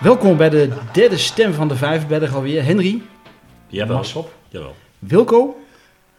[0.00, 2.64] Welkom bij de derde stem van de Vijverberg alweer.
[2.64, 3.02] Henry,
[3.68, 3.96] Jawel.
[3.96, 4.76] Massop, Jawel.
[4.98, 5.56] Wilco,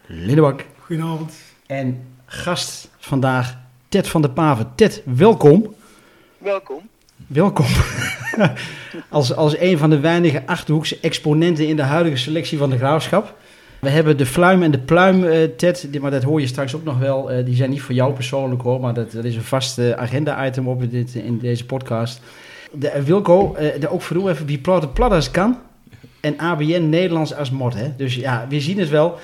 [0.06, 1.53] Lindebak Goedenavond.
[1.66, 3.56] En gast vandaag
[3.88, 4.72] Ted van der Paven.
[4.74, 5.74] Ted, welkom.
[6.38, 6.80] Welkom.
[7.26, 7.66] Welkom.
[9.08, 13.34] als, als een van de weinige Achterhoekse exponenten in de huidige selectie van de Graafschap.
[13.80, 16.84] We hebben de fluim en de pluim, eh, Ted, maar dat hoor je straks ook
[16.84, 17.30] nog wel.
[17.30, 20.68] eh, die zijn niet voor jou persoonlijk hoor, maar dat, dat is een vast agenda-item
[20.68, 22.20] op dit, in deze podcast.
[22.72, 25.58] De, eh, Wilco, de, ook voor even, wie plat als kan.
[26.20, 27.96] En ABN Nederlands als mod, hè.
[27.96, 29.18] Dus ja, we zien het wel.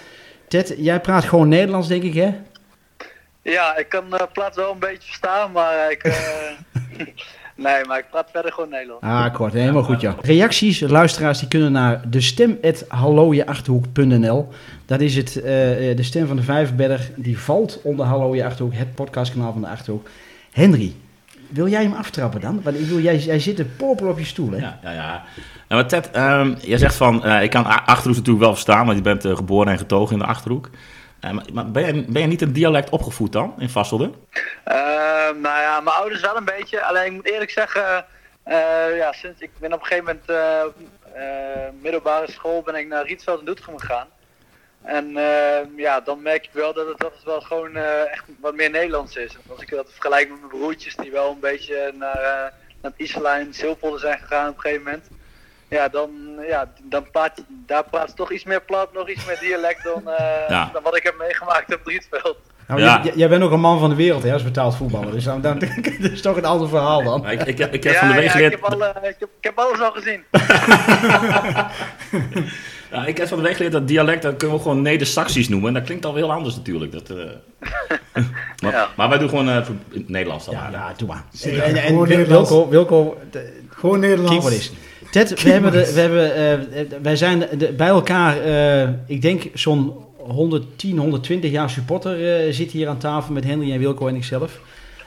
[0.50, 2.30] Ted, jij praat gewoon Nederlands, denk ik, hè?
[3.42, 6.02] Ja, ik kan uh, plaats wel een beetje verstaan, maar ik.
[6.02, 6.14] eh,
[7.64, 9.04] nee, maar ik praat verder gewoon Nederlands.
[9.04, 9.52] Ah, kort.
[9.52, 10.16] Helemaal goed, ja.
[10.20, 14.48] Reacties, luisteraars, die kunnen naar de stem.hallojeachterhoek.nl.
[14.86, 15.42] Dat is het, eh,
[15.96, 17.10] de stem van de Vijverberg.
[17.16, 20.08] Die valt onder Hallo Je Achterhoek, het podcastkanaal van de Achterhoek.
[20.52, 20.94] Henry,
[21.50, 22.62] wil jij hem aftrappen dan?
[22.62, 24.56] Want ik wil, jij, jij zit een popel op je stoel, hè?
[24.56, 25.24] Ja, ja, ja.
[25.68, 28.96] Nou, maar Ted, ehm, jij zegt van, eh, ik kan Achterhoek natuurlijk wel verstaan, want
[28.96, 30.70] je bent eh, geboren en getogen in de Achterhoek.
[31.20, 34.10] Eh, maar maar ben, je, ben je niet een dialect opgevoed dan, in Vasselde?
[34.64, 36.84] Ehm, nou ja, mijn ouders wel een beetje.
[36.84, 38.04] Alleen ik moet eerlijk zeggen,
[38.42, 40.60] eh, ja, sinds ik ben op een gegeven moment eh,
[41.14, 44.06] eh, middelbare school ben ik naar Rietveld en Doetinchem gegaan.
[44.82, 48.24] En ehm, ja, dan merk ik wel dat het, dat het wel gewoon eh, echt
[48.40, 49.36] wat meer Nederlands is.
[49.50, 52.22] Als ik dat vergelijk met mijn broertjes die wel een beetje naar, eh,
[52.82, 55.08] naar het Isla en Zilpolder zijn gegaan op een gegeven moment.
[55.68, 56.10] Ja, dan,
[56.48, 60.08] ja, dan praat, daar praat ze toch iets meer plat, nog iets meer dialect dan,
[60.10, 60.70] eh, Ja.
[60.72, 62.36] dan wat ik heb meegemaakt op Rietveld.
[62.66, 63.00] Nou, Ja.
[63.04, 65.12] jij, jij bent ook een man van de wereld, hè, als betaald voetballer.
[65.12, 65.58] Dus dan, dan,
[66.00, 67.28] dat is toch een ander verhaal dan.
[67.28, 68.52] Ik, ik, heb- ik heb van de week ja, geleerd...
[68.52, 70.24] ik, heb al, ik, heb, ik heb alles al gezien.
[72.92, 75.68] Ja, ik heb van de week geleerd dat dialect, dat kunnen we gewoon Neder-Saxisch noemen.
[75.68, 76.92] En dat klinkt al heel anders natuurlijk.
[76.92, 77.16] Dat, eh.
[78.62, 78.88] maar, Ja.
[78.96, 79.54] maar wij doen gewoon eh,
[79.92, 80.54] het Nederlands dan.
[80.54, 80.70] Ja, maar.
[80.70, 81.24] nou, doe maar.
[81.30, 82.50] Ja, En, en, en gewoon Wil- Nederlands.
[82.50, 84.72] Wilco, Wilco de- Gewoon Nederlands.
[85.10, 89.42] Ted, we hebben, de, we hebben eh, wij zijn de- bij elkaar, eh, ik denk
[89.54, 94.14] zo'n 110, 120 jaar supporter eh, zit hier aan tafel met Henry en Wilco en
[94.16, 94.60] ikzelf.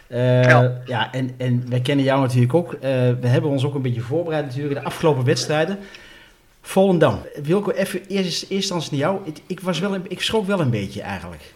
[0.07, 0.81] Eh, ja.
[0.85, 1.11] Ja.
[1.13, 2.73] en, en wij kennen jou natuurlijk ook.
[2.73, 2.79] Eh,
[3.21, 5.77] we hebben ons ook een beetje voorbereid natuurlijk, de afgelopen wedstrijden.
[6.65, 7.21] Volendam.
[7.43, 9.19] Wilco, even eerst, eerst instantie naar jou.
[9.23, 11.53] Ik, ik, was wel een, ik schrok wel een beetje eigenlijk.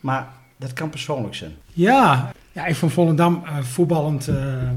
[0.00, 1.56] Maar dat kan persoonlijk zijn.
[1.72, 4.70] Ja, ja, ik vond Volendam eh, voetballend eh, eh,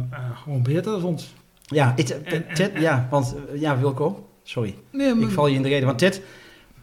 [0.44, 1.34] gewoon beter dan ons.
[1.62, 4.76] Ja, het- En- en- Ted, ja, want, ja Wilco, sorry.
[4.92, 5.86] Nee, Ik val je in de reden.
[5.86, 6.22] Want Ted,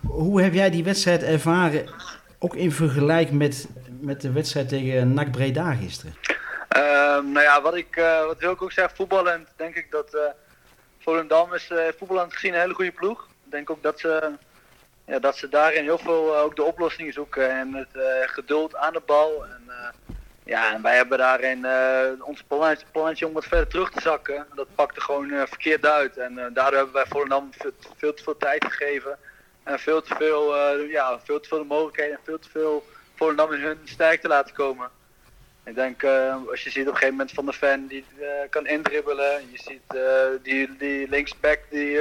[0.01, 1.85] hoe heb jij die wedstrijd ervaren?
[2.39, 3.69] Ook in vergelijking met,
[4.01, 6.15] met de wedstrijd tegen NAC Breda gisteren.
[6.69, 10.15] Ehm, nou ja, wat, ik, eh, wat wil ik ook zeggen, voetballend denk ik dat
[10.15, 10.21] eh
[11.07, 13.29] Volendam is eh voetballend gezien een hele goede ploeg.
[13.45, 14.33] Ik denk ook dat ze,
[15.05, 18.77] ja, dat ze daarin heel veel eh, ook de oplossingen zoeken en het eh, geduld
[18.77, 19.45] aan de bal.
[19.45, 19.71] En,
[20.45, 21.67] ja, en wij hebben daarin
[22.23, 24.47] ons plannetje, plannetje om wat verder terug te zakken.
[24.55, 26.17] Dat pakte gewoon verkeerd uit.
[26.17, 27.51] En daardoor hebben wij Volendam
[27.97, 29.19] veel, te veel tijd gegeven.
[29.63, 32.85] En veel te veel, ja, veel te veel mogelijkheden en veel te veel
[33.15, 34.91] Volendam in hun sterkte laten komen.
[35.67, 38.27] Ik denk, eh, als je ziet op een gegeven moment van de fan die eh,
[38.51, 39.51] kan indribbelen.
[39.51, 42.01] Je ziet eh, die, die linksback die,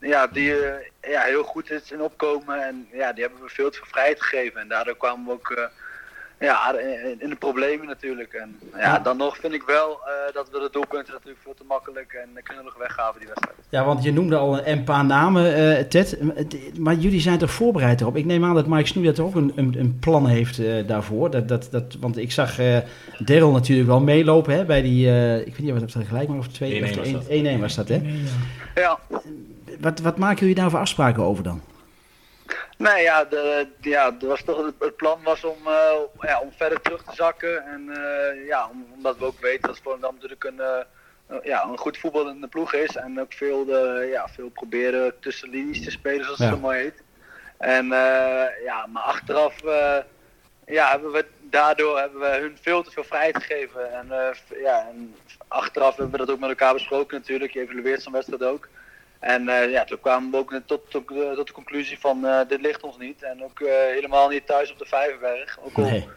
[0.00, 0.54] ja, die
[1.00, 2.62] ja, heel goed is in opkomen.
[2.62, 4.60] En ja, die hebben we veel te veel vrijheid gegeven.
[4.60, 5.70] En daardoor kwamen we ook
[6.44, 8.32] ja, in, in de problemen natuurlijk.
[8.32, 11.64] En ja, dan nog vind ik wel eh, dat we de doelpunten natuurlijk veel te
[11.68, 13.56] makkelijk en knullig weggaven die wedstrijd.
[13.68, 16.18] Ja, want je noemde al een, paar namen, eh, Ted.
[16.78, 18.16] Maar jullie zijn toch voorbereid erop?
[18.16, 21.30] Ik neem aan dat Mike Snoeijert ook een, een, een plan heeft eh, daarvoor.
[21.30, 22.76] Dat, dat, dat, want ik zag eh
[23.18, 25.08] Daryl natuurlijk wel meelopen hè, bij die...
[25.08, 26.80] eh, ik weet niet wat het gelijk maar of twee...
[26.80, 27.24] 1-1 of was dat.
[27.56, 27.94] 1-1 was dat, hè?
[28.74, 28.98] Ja.
[29.08, 29.20] Ja,
[29.80, 31.60] Wat, wat maken jullie daar voor afspraken over dan?
[32.78, 37.02] Nee, ja, de, ja was toch, het, plan was om, eh, ja, om verder terug
[37.02, 37.64] te zakken.
[37.66, 41.78] En eh, ja, om- omdat we ook weten dat Volendam natuurlijk een, eh, ja, een
[41.78, 42.96] goed voetballende ploeg is.
[42.96, 46.44] En ook veel, de, ja, veel proberen tussen linies te spelen, zoals Ja.
[46.44, 47.02] het zo mooi heet.
[47.58, 47.86] En
[48.64, 49.60] ja, maar achteraf
[50.66, 53.92] ja, hebben we daardoor hebben we hun veel te veel vrijheid gegeven.
[53.92, 54.06] En,
[54.62, 55.14] ja, en
[55.48, 57.52] achteraf hebben we dat ook met elkaar besproken natuurlijk.
[57.52, 58.68] Je evalueert zo'n wedstrijd ook.
[59.24, 62.40] En eh, ja, toen kwamen we ook tot, tot, eh, tot de conclusie van eh,
[62.48, 63.22] dit ligt ons niet.
[63.22, 63.58] En ook
[63.94, 65.58] helemaal niet thuis op de Vijverberg.
[65.62, 66.08] Ook al, Nee.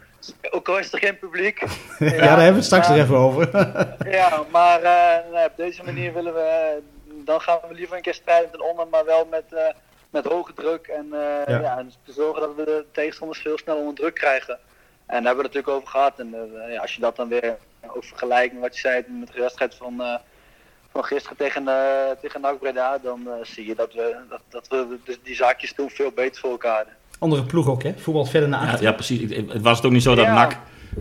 [0.50, 1.60] ook al is er geen publiek.
[1.98, 3.50] Ja, daar hebben we het straks nog even over.
[4.18, 4.80] Ja, maar
[5.32, 6.78] nee, op deze manier willen we...
[7.24, 9.74] dan gaan we liever een keer strijden ten onder, maar wel met,
[10.10, 11.44] met hoge druk en, Ja.
[11.46, 11.78] ja.
[11.78, 14.58] en zorgen dat we de tegenstanders veel sneller onder druk krijgen.
[15.06, 16.18] En daar hebben we het natuurlijk over gehad.
[16.18, 16.34] En
[16.68, 17.56] ja, als je dat dan weer
[17.86, 20.20] ook vergelijkt met wat je zei met de wedstrijd van,
[20.98, 21.74] van gisteren tegen, eh
[22.22, 25.74] tegen NAC Breda, dan eh, zie je dat we, dat, dat we dus die zaakjes
[25.74, 26.92] toen veel beter voor elkaar hadden.
[27.18, 27.92] Andere ploeg ook, hè?
[27.96, 28.82] Voetbal verder naar Ja, achter.
[28.84, 29.20] ja, precies.
[29.20, 30.34] Ik- Het was het ook niet zo dat Ja.
[30.34, 30.56] NAC,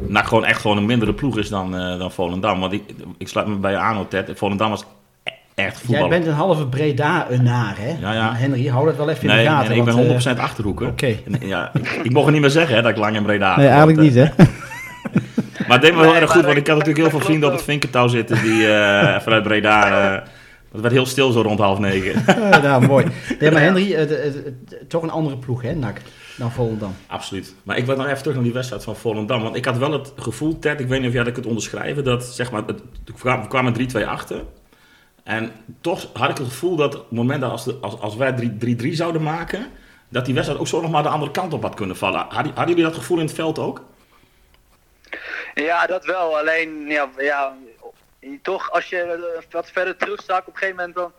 [0.07, 2.59] NAC gewoon echt gewoon een mindere ploeg is dan, eh, dan Volendam.
[2.59, 2.83] Want ik,
[3.17, 4.31] ik sluit me bij je aan, Ted.
[4.35, 4.85] Volendam was
[5.23, 5.99] e- echt voetbal.
[5.99, 7.95] Jij bent een halve Breda een naar, hè?
[7.99, 8.33] Ja, ja.
[8.33, 9.69] Henry, hou dat wel even in de gaten.
[9.69, 10.87] nee, ik ben want, 100% eh, achterhoeker.
[10.87, 11.17] Oké.
[11.39, 13.67] Ja, ik, ik mocht het niet meer zeggen hè, dat ik lang in Breda Nee,
[13.67, 14.43] eigenlijk want, niet, hè?
[15.57, 17.55] Maar het deed me wel erg goed, want ik- had natuurlijk heel veel vrienden op
[17.55, 20.11] het Vinkentouw zitten die eh, vanuit Breda...
[20.15, 20.27] eh,
[20.71, 22.23] het werd heel stil zo rond half negen.
[22.51, 23.05] Ja, nou, mooi.
[23.39, 24.33] Nee, maar Henry, het, het-
[24.69, 26.01] het- toch een andere ploeg, hè, NAC,
[26.37, 26.95] dan Volendam.
[27.07, 27.55] Absoluut.
[27.63, 29.41] Maar ik wil nog even terug naar die wedstrijd van Volendam.
[29.41, 32.03] Want ik had wel het gevoel, Ted, ik weet niet of jij dat kunt onderschrijven,
[32.03, 34.43] dat zeg maar, het, we kwamen- we kwamen 3-2 achter.
[35.23, 35.51] En
[35.81, 38.51] toch had ik het gevoel dat op het moment dat als, de, als, als wij
[38.83, 39.65] 3-3 zouden maken,
[40.09, 42.25] dat die wedstrijd ook zo nog maar de andere kant op had kunnen vallen.
[42.29, 43.83] Hadden, hadden jullie dat gevoel in het veld ook?
[45.63, 46.37] Ja, dat wel.
[46.37, 47.55] Alleen, ja, ja
[48.41, 51.13] toch als je eh, wat verder terugstaat op een gegeven moment dan...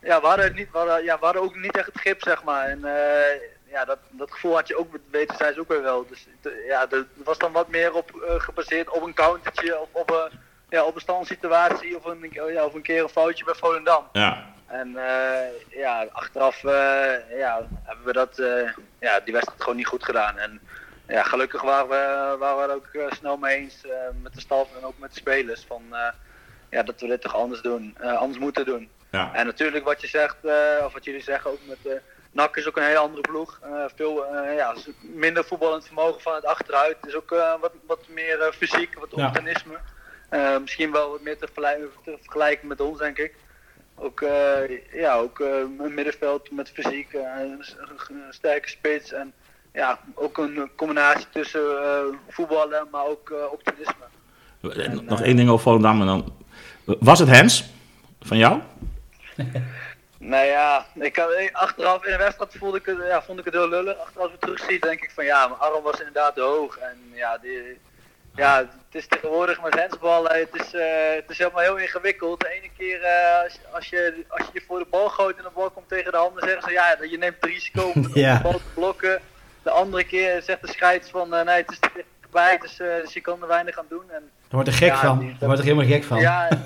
[0.00, 2.22] Ja, we hadden, het niet, we hadden, ja, we hadden ook niet echt het grip,
[2.22, 2.66] zeg maar.
[2.66, 6.06] En eh, ja, dat, dat gevoel had je ook, weten zij ook weer wel.
[6.06, 6.26] Dus
[6.66, 10.38] ja, dat was dan wat meer op, eh, gebaseerd op een countertje of op een,
[10.68, 14.08] ja, op een standsituatie of een, ja, of een keer een foutje bij Volendam.
[14.12, 14.52] Ja.
[14.66, 16.62] En eh, ja, achteraf
[17.30, 18.42] ja, hebben we dat,
[18.98, 20.38] ja, die wedstrijd gewoon niet goed gedaan.
[20.38, 20.60] En
[21.08, 23.90] ja, gelukkig waren we, waren we er ook eh, snel mee eens eh,
[24.22, 25.64] met de staf en ook met de spelers.
[25.66, 26.08] Van, eh,
[26.70, 28.90] ja, dat we dit toch anders doen, eh, anders moeten doen.
[29.10, 29.34] ja.
[29.34, 32.00] En natuurlijk wat je zegt, eh, of wat jullie zeggen ook met
[32.32, 33.58] NAC is ook een hele andere ploeg.
[33.62, 36.96] Eh, veel eh, ja, minder voetballend vermogen van het achteruit.
[37.00, 39.26] Het is ook eh, wat, wat meer eh, fysiek, wat Ja.
[39.26, 39.78] optimisme.
[40.28, 43.34] Eh, misschien wel wat meer te, vergelijken- te vergelijken met ons, denk ik.
[43.96, 47.64] Ook, eh, ja, ook eh, een middenveld met fysiek, een
[48.30, 49.12] sterke spits.
[49.12, 49.32] En
[49.74, 51.98] ja, ook een combinatie tussen eh,
[52.28, 54.04] voetballen, maar ook eh, optimisme.
[54.62, 56.32] Eh, Nog één ding over Volendam en dan...
[56.84, 57.64] Was het Hens
[58.20, 58.60] van jou?
[60.18, 63.54] Nou ja, ik, had- achteraf in de wedstrijd voelde ik het, ja, vond ik het
[63.54, 63.98] heel lullig.
[63.98, 66.78] Achteraf weer terugzie, denk ik van ja, mijn arm was inderdaad te hoog.
[66.78, 67.78] En ja, die,
[68.34, 68.68] ja het
[69.02, 72.40] is tegenwoordig met handsbal, eh, het is, eh, het is helemaal heel ingewikkeld.
[72.40, 75.42] De ene keer eh, als, als, je, als je je voor de bal gooit en
[75.42, 78.36] de bal komt tegen de handen, zeggen ze ja, je neemt het risico om Ja.
[78.36, 79.20] de bal te blokken.
[79.64, 82.86] De andere keer zegt de scheids van eh, nee, het is te dichtbij, dus, eh,
[83.02, 84.02] dus je kan er weinig aan doen.
[84.10, 85.18] En, Daar wordt er gek Ja, van.
[85.18, 86.20] Daar wordt er helemaal gek van.
[86.20, 86.46] Ja.
[86.50, 86.58] ja,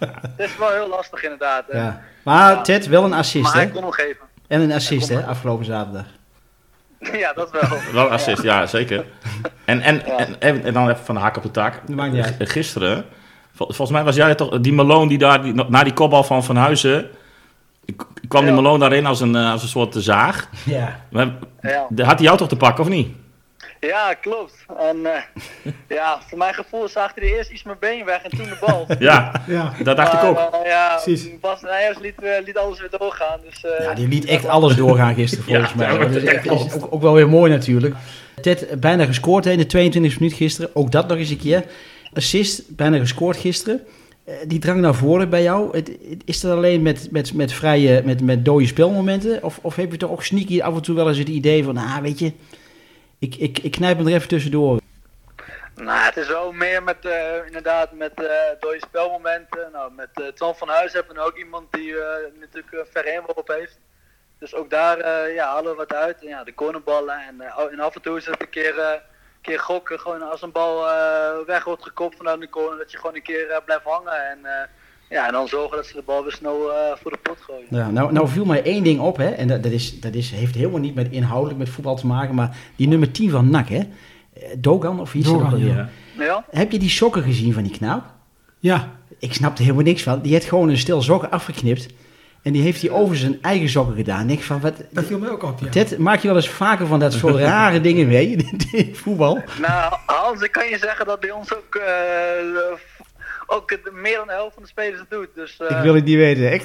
[0.36, 1.68] het is wel heel lastig inderdaad.
[1.68, 3.58] En- Maar Ted, wel een assist, maar hè?
[3.60, 4.26] hij kon hem geven.
[4.48, 6.04] En een assist, hè, afgelopen zaterdag.
[7.12, 7.62] Ja, dat wel.
[7.92, 9.04] Wel assist, ja, zeker.
[9.64, 10.16] En, en, Ja.
[10.18, 11.74] en, en, en dan even van de hak op de tak.
[12.38, 13.04] Gisteren,
[13.54, 16.44] vol- volgens mij was jij toch, die Malone die daar, die, na die kopbal van
[16.44, 17.10] Van Huizen,
[17.96, 18.52] k- kwam die.
[18.54, 20.48] Malone daarin als een, eh, als een soort zaag.
[20.64, 21.00] Ja.
[21.10, 21.34] Maar,
[21.96, 23.08] Had hij jou toch te pakken, of niet?
[23.80, 24.54] Ja, klopt.
[24.78, 25.20] En eh,
[25.98, 28.86] ja, voor mijn gevoel zag hij eerst iets mijn been weg en toen de bal.
[28.98, 30.36] Ja, Ja, dat dacht ik ook.
[30.38, 31.28] eh, ja, Precies.
[31.40, 32.14] Bas Nijers liet,
[32.44, 33.38] liet alles weer doorgaan.
[33.50, 35.88] Dus, eh, Ja, die liet echt alles doorgaan gisteren, volgens Ja, mij.
[35.98, 37.94] dat Dat is, echt- is ook, ook wel weer mooi natuurlijk.
[38.40, 40.70] Ted, bijna gescoord hè, in de 22e minuut gisteren.
[40.74, 41.64] Ook dat nog eens een keer.
[42.14, 43.80] Assist, bijna gescoord gisteren.
[44.24, 45.82] Eh, die drang naar voren bij jou,
[46.24, 49.42] is dat alleen met, met, met vrije, met, met dode spelmomenten?
[49.42, 51.76] Of, of heb je toch ook sneaky af en toe wel eens het idee van,
[51.76, 52.32] ah, weet je,
[53.18, 54.80] ik, ik, ik knijp hem er even tussendoor.
[55.74, 58.26] Nou, het is wel meer met, eh, inderdaad, met eh
[58.60, 59.68] dode spelmomenten.
[59.72, 61.94] Nou, met Twan van Huis hebben we ook iemand die
[62.40, 63.78] natuurlijk uh, ver op heeft.
[64.38, 64.98] Dus ook daar
[65.32, 66.20] ja, halen we wat uit.
[66.20, 67.18] En, ja, de cornerballen.
[67.28, 69.02] En, en af en toe is het een keer,
[69.44, 70.00] keer gokken.
[70.00, 72.78] Gewoon als een bal eh, weg wordt gekopt vanuit de corner.
[72.78, 74.30] Dat je gewoon een keer eh, blijft hangen.
[74.30, 74.68] En, eh,
[75.08, 77.66] ja, en dan zorgen dat ze de bal weer snel eh, voor de pot gooien.
[77.70, 80.30] Ja, nou, nou viel mij één ding op, hè, en dat, dat, is, dat is,
[80.30, 83.68] heeft helemaal niet met inhoudelijk met voetbal te maken, maar die nummer 10 van NAC,
[83.68, 83.82] hè,
[84.58, 85.28] Dogan of iets.
[85.28, 85.88] Dogan, ja.
[86.18, 86.44] Ja?
[86.50, 88.04] Heb je die sokken gezien van die knaap?
[88.58, 88.92] ja.
[89.18, 90.20] Ik snapte helemaal niks van.
[90.20, 91.86] Die heeft gewoon een stel sokken afgeknipt.
[92.44, 94.30] En die heeft hij over zijn eigen sokken gedaan.
[94.30, 95.68] Ik van, wat, dat viel mij ook op, ja.
[95.68, 98.36] Ted, maak je wel eens vaker van dat soort rare dingen mee
[98.72, 99.42] in voetbal?
[99.60, 101.84] Nou, Hans, ik kan je zeggen dat bij ons ook, eh,
[103.46, 105.28] ook het- meer dan de helft van de spelers het doet.
[105.34, 106.64] Dus eh, Ik wil het niet weten, echt.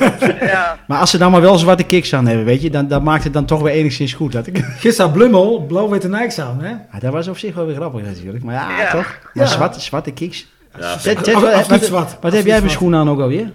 [0.52, 3.02] ja, Maar als ze dan maar wel zwarte kicks aan hebben, weet je, dan, dan
[3.02, 4.32] maakt het dan toch weer enigszins goed.
[4.32, 4.58] Dat ik...
[4.58, 6.68] Gisteren had Blummel blauw-witte Nikes aan, hè?
[6.70, 8.44] Ja, dat was op zich wel weer grappig natuurlijk.
[8.44, 8.90] Maar ja, Ja.
[8.90, 9.18] toch?
[9.34, 9.50] Maar Ja.
[9.50, 10.46] zwarte, zwarte kicks.
[10.78, 11.88] Ja, Ted, Ted, Af-
[12.20, 13.50] wat, heb jij voor schoenen aan ook alweer?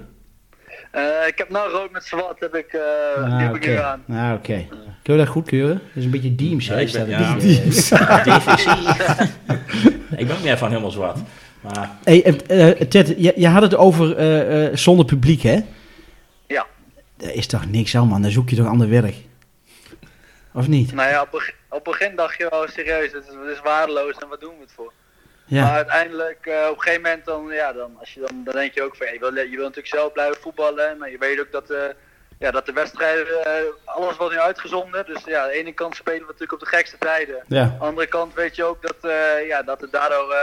[0.92, 2.76] Eh, ik heb nou rood met zwart, heb ik,
[3.18, 4.04] Ah, nu aan.
[4.10, 4.66] Ah, oké.
[5.04, 5.76] Kun je dat goedkeuren?
[5.78, 6.82] Dat is een beetje Deems, Ja, hè?
[6.82, 7.32] ik Staat ben- ja.
[7.32, 7.42] een
[10.20, 11.18] ik ben ook niet van helemaal zwart.
[11.62, 15.60] Maar Hey, eh, eh, Ted, je, je had het over eh, eh, zonder publiek, hè?
[16.48, 16.66] Ja.
[17.18, 18.22] Daar is toch niks aan, man.
[18.22, 19.16] Dan zoek je toch ander werk.
[20.54, 20.94] Of niet?
[20.94, 21.34] Nou ja, op,
[21.70, 24.54] op het begin dacht je wel serieus, het is, het is waardeloos en wat doen
[24.58, 24.94] we het voor?
[25.48, 28.54] Maar Ja, uiteindelijk, eh, op een gegeven moment, dan, ja, dan, als je dan, dan
[28.54, 31.18] denk je ook van, ja, je, wil, je wil natuurlijk zelf blijven voetballen, maar je
[31.18, 31.84] weet ook dat, eh,
[32.40, 35.06] ja, dat de wedstrijden, eh, alles wordt nu uitgezonden.
[35.06, 37.44] Dus ja, aan de ene kant spelen we natuurlijk op de gekste tijden.
[37.48, 37.62] ja.
[37.62, 39.12] Aan de andere kant weet je ook dat,
[39.48, 40.36] ja, dat het daardoor,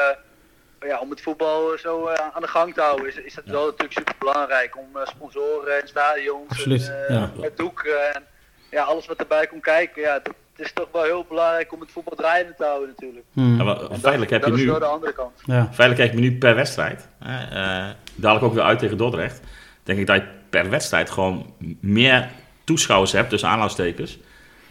[0.80, 3.92] ja, om het voetbal zo aan de gang te houden, is, is het wel natuurlijk
[3.92, 7.30] super belangrijk om sponsoren en stadions, Absoluut, en, ja.
[7.40, 8.26] het doek en
[8.70, 10.02] ja, alles wat erbij komt kijken.
[10.02, 10.22] Ja,
[10.56, 13.24] het is toch wel heel belangrijk om het voetbal draaiende te houden natuurlijk.
[13.32, 14.78] Ja, maar En feitelijk dat, heb je nu...
[14.78, 15.32] de andere kant.
[15.44, 15.62] ja.
[15.72, 17.08] Feitelijk krijg je nu per wedstrijd.
[17.20, 19.40] eh, dadelijk ook weer uit tegen Dordrecht.
[19.82, 22.28] Denk ik dat je per wedstrijd gewoon meer
[22.64, 24.18] toeschouwers hebt, tussen aanhalingstekens.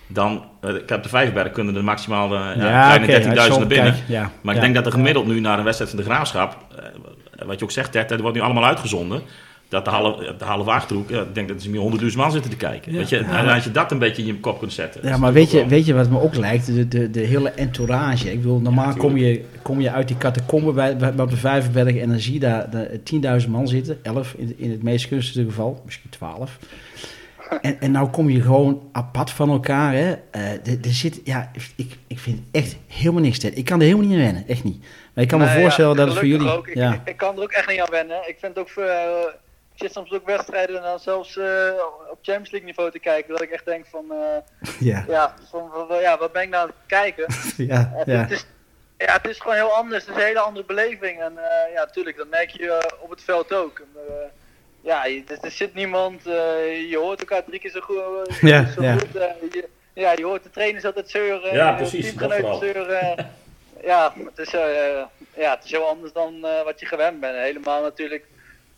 [0.07, 3.37] Dan, eh, ik heb de Vijfberg kunnen er maximaal eh, ja, Ja, kleine oké, 13.000
[3.37, 3.95] als je naar zo binnen.
[4.07, 4.31] ja.
[4.41, 4.59] Maar Ja.
[4.59, 6.57] ik denk dat er gemiddeld nu naar een wedstrijd van de Graafschap,
[7.45, 9.21] wat je ook zegt, Ted, dat wordt nu allemaal uitgezonden.
[9.73, 12.57] Dat de halve, de halve eh, ik denk dat er meer 100.000 man zitten te
[12.57, 12.91] kijken.
[12.91, 12.97] Ja.
[12.97, 15.01] Weet je, en als je dat een beetje in je kop kunt zetten.
[15.07, 16.65] Ja, maar het weet ook je, wel- weet je wat me ook lijkt?
[16.65, 18.31] De, de, de hele entourage.
[18.31, 21.37] Ik bedoel, normaal Ja, kom, je, kom je uit die catacombe bij, bij, op de
[21.37, 22.99] Vijverberg en dan zie je daar de
[23.43, 23.99] 10.000 man zitten.
[24.03, 26.57] 11 in, in het meest gunstige geval, misschien 12.
[27.61, 29.93] En, en nou kom je gewoon apart van elkaar.
[29.93, 30.13] Hè.
[30.31, 30.51] Eh,
[30.85, 33.39] er, zit, ja, ik, ik vind echt helemaal niks.
[33.39, 33.57] Ted.
[33.57, 34.85] Ik kan er helemaal niet aan wennen, echt niet.
[35.13, 36.49] Maar ik kan me Nee, voorstellen ja, dat het voor jullie...
[36.49, 36.67] Ook.
[36.67, 36.93] Ik, ja.
[36.93, 38.17] ik, ik kan er ook echt niet aan wennen.
[38.27, 38.99] Ik vind ook voor, eh,
[39.75, 41.71] ik zit soms ook wedstrijden en dan zelfs eh,
[42.11, 43.31] op Champions League niveau te kijken.
[43.31, 46.61] Dat ik echt denk van, eh, Ja, ja, van, van- ja, wat ben ik nou
[46.63, 47.25] aan het kijken?
[47.73, 48.17] ja, Het, ja.
[48.19, 48.45] het is,
[48.97, 50.05] ja, het is gewoon heel anders.
[50.05, 51.21] Het is een hele andere beleving.
[51.21, 53.79] En eh, ja, natuurlijk, dat merk je op het veld ook.
[53.79, 54.13] En, eh,
[54.81, 57.97] ja, je- er, er zit niemand, eh, je hoort elkaar drie keer zo goed.
[58.51, 58.93] Ja, zo ja.
[58.93, 61.53] goed, eh, je, ja, je hoort de trainers altijd zeuren.
[61.53, 63.29] Ja, je precies, dat zeuren.
[63.83, 65.03] ja, het is, eh,
[65.35, 67.35] ja, het is heel anders dan wat je gewend bent.
[67.35, 68.25] Helemaal natuurlijk,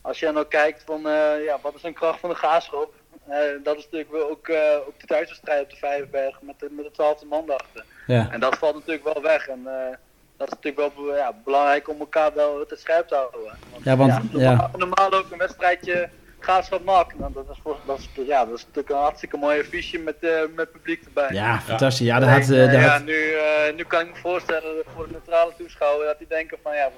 [0.05, 2.93] als je dan ook kijkt van, eh, ja, wat is een kracht van de gaafschap?
[3.27, 6.67] Eh, dat is natuurlijk wel ook, eh, ook de thuiswedstrijd op de Vijverberg met de,
[6.71, 7.85] met de twaalfde man erachter.
[8.07, 8.27] ja.
[8.31, 9.47] En dat valt natuurlijk wel weg.
[9.47, 9.63] En
[10.37, 13.39] dat is natuurlijk wel ja, belangrijk om elkaar wel te scherp te houden.
[13.71, 14.69] Want, Ja, want- normaal, ja.
[14.77, 16.09] normaal ook een wedstrijdje
[16.45, 17.13] graafschap NAC.
[17.19, 20.29] Nou, dat, is dat, is, ja, dat is natuurlijk een hartstikke mooie affiche met, eh,
[20.55, 21.29] met publiek erbij.
[21.31, 22.07] ja, fantastisch.
[22.07, 22.49] Ja, dat had...
[22.49, 25.11] eh, eh, dat ja, had- nu, eh, nu kan ik me voorstellen dat voor de
[25.11, 26.89] neutrale toeschouwer dat die denken van ja,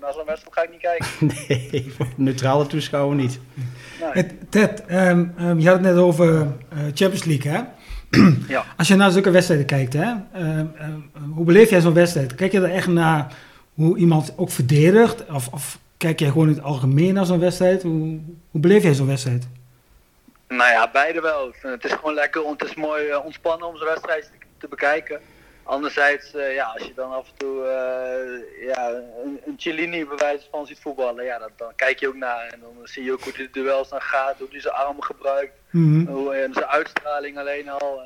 [0.00, 1.06] naar zo'n wedstrijd ga ik niet kijken.
[1.48, 3.40] Nee, voor neutrale toeschouwer niet.
[4.14, 4.24] Nee.
[4.24, 6.46] Eh, Ted, ehm, ehm, je had het net over
[6.94, 7.60] Champions League, hè?
[8.54, 8.64] Ja.
[8.76, 10.12] Als je naar zulke wedstrijden kijkt, hè?
[10.32, 11.00] ehm, ehm,
[11.34, 12.34] hoe beleef jij zo'n wedstrijd?
[12.34, 13.26] Kijk je er echt naar
[13.74, 15.24] hoe iemand ook verdedigt?
[15.30, 17.82] Of, of kijk jij gewoon in het algemeen naar zo'n wedstrijd?
[17.82, 19.48] Hoe, hoe beleef jij zo'n wedstrijd?
[20.48, 21.52] Nou ja, beide wel.
[21.60, 25.20] Het is gewoon lekker, het is mooi eh, ontspannen om zo'n wedstrijd te, bekijken.
[25.62, 28.88] Anderzijds, eh, ja, als je dan af en toe eh, ja,
[29.24, 32.46] een, een Cellini bij wijze van ziet voetballen, ja, dat, dan kijk je ook naar.
[32.52, 35.52] En dan zie je ook hoe die duels dan gaat, hoe hij zijn armen gebruikt,
[35.70, 36.06] Mhm.
[36.06, 38.02] hoe, en zijn uitstraling alleen al.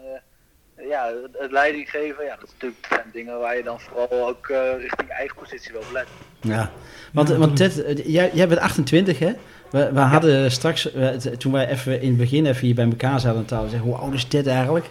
[0.76, 4.28] Ja, het, het leiding geven, ja, dat, is natuurlijk, zijn dingen waar je dan vooral
[4.28, 6.06] ook eh, richting je eigen positie wil let.
[6.40, 6.70] Ja,
[7.12, 9.32] want, want Ted, eh, jij, jij bent 28 hè?
[9.70, 13.20] We, we hadden straks, eh, toen wij even in het begin even hier bij elkaar
[13.20, 14.90] zaten aan tafel, zeggen hoe oud is Ted eigenlijk?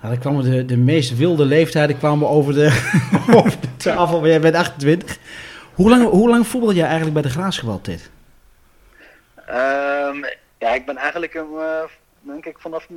[0.00, 2.66] Nou, dan kwamen de, de meest wilde leeftijden kwamen over de,
[3.36, 5.18] over de tafel, maar jij bent 28.
[5.74, 8.10] Hoe lang, hoe lang voetbal jij eigenlijk bij de Graafschap, Ted?
[9.46, 10.24] Ehm,
[10.58, 11.82] ja, ik ben eigenlijk, een, eh,
[12.20, 12.88] denk ik, vanaf,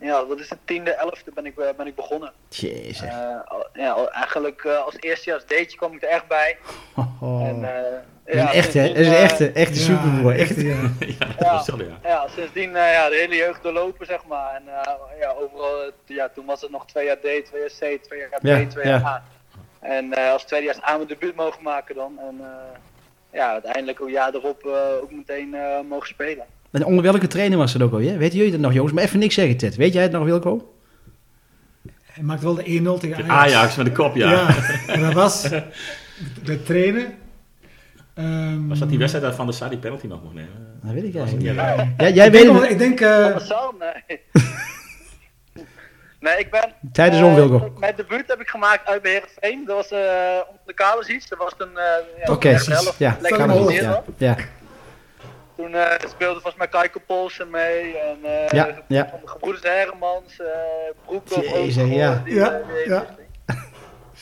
[0.00, 2.32] ja, wat is het, tiende, elfde ben ik, eh, ben ik begonnen.
[2.48, 3.00] Jezus.
[3.00, 3.36] Eh,
[3.72, 6.58] ja, eigenlijk eh, als eerstejaars deetje kwam ik er echt bij.
[7.20, 7.46] Oh.
[7.48, 7.82] En, eh,
[8.24, 8.88] Dat is een ja, echte, hè?
[8.88, 10.32] Dat is een echte, echte superboy.
[10.32, 10.60] Echt.
[10.60, 10.70] ja.
[11.18, 11.60] ja, dat Ja.
[11.60, 11.98] is wel, ja.
[12.02, 14.54] ja, sindsdien eh, ja, de hele jeugd doorlopen, zeg maar.
[14.54, 18.02] En eh, ja, overal, ja, toen was het nog twee jaar D, twee jaar C,
[18.02, 19.06] twee jaar B, Ja, twee jaar ja.
[19.06, 19.22] A.
[19.80, 22.18] En eh, als tweedejaars A mijn debuut mogen maken dan.
[22.18, 22.78] En eh,
[23.32, 26.46] ja, uiteindelijk een jaar erop eh, ook meteen eh, mogen spelen.
[26.72, 28.18] En onder welke trainer was dat ook alweer?
[28.18, 28.92] Weet jullie dat nog, jongens?
[28.92, 29.76] Maar even niks zeggen, Ted.
[29.76, 30.74] Weet jij het nog, Wilco?
[32.02, 32.62] Hij maakte wel de
[32.98, 33.54] 1-0 tegen Ajax.
[33.54, 34.30] Ajax met de kop, ja.
[34.30, 35.42] Ja, en dat was
[36.44, 37.06] de trainer.
[38.14, 40.78] Ehm, Was dat die wedstrijd waarvan de Sar die penalty nog mocht nemen?
[40.82, 41.92] Dat weet ik eigenlijk niet, ja.
[41.96, 42.70] Ja, jij Ik weet denk, het.
[42.70, 44.20] ik denk eh, Zo, nee.
[46.20, 46.72] nee, ik ben...
[46.92, 47.72] Tijd is om, eh, Wilco.
[47.78, 49.64] Mijn debuut heb ik gemaakt uit bij Heerenveen.
[49.66, 49.98] Dat was eh
[50.48, 51.28] onder de kabels iets.
[51.28, 51.78] Dat was toen...
[51.78, 51.84] eh
[52.26, 52.98] ja, Oké, de eerste helft.
[52.98, 53.16] ja.
[53.20, 54.02] Lekker ja.
[54.16, 54.36] ja.
[55.62, 57.98] Toen eh, speelde volgens mij Kaiko Polsen mee.
[57.98, 59.08] En, eh Ja, ja.
[59.10, 60.46] Van de gebroeders Hermans, eh
[61.06, 62.22] Broekhoff, Jezus, ja.
[62.24, 63.06] die, Ja, eh, die- ja.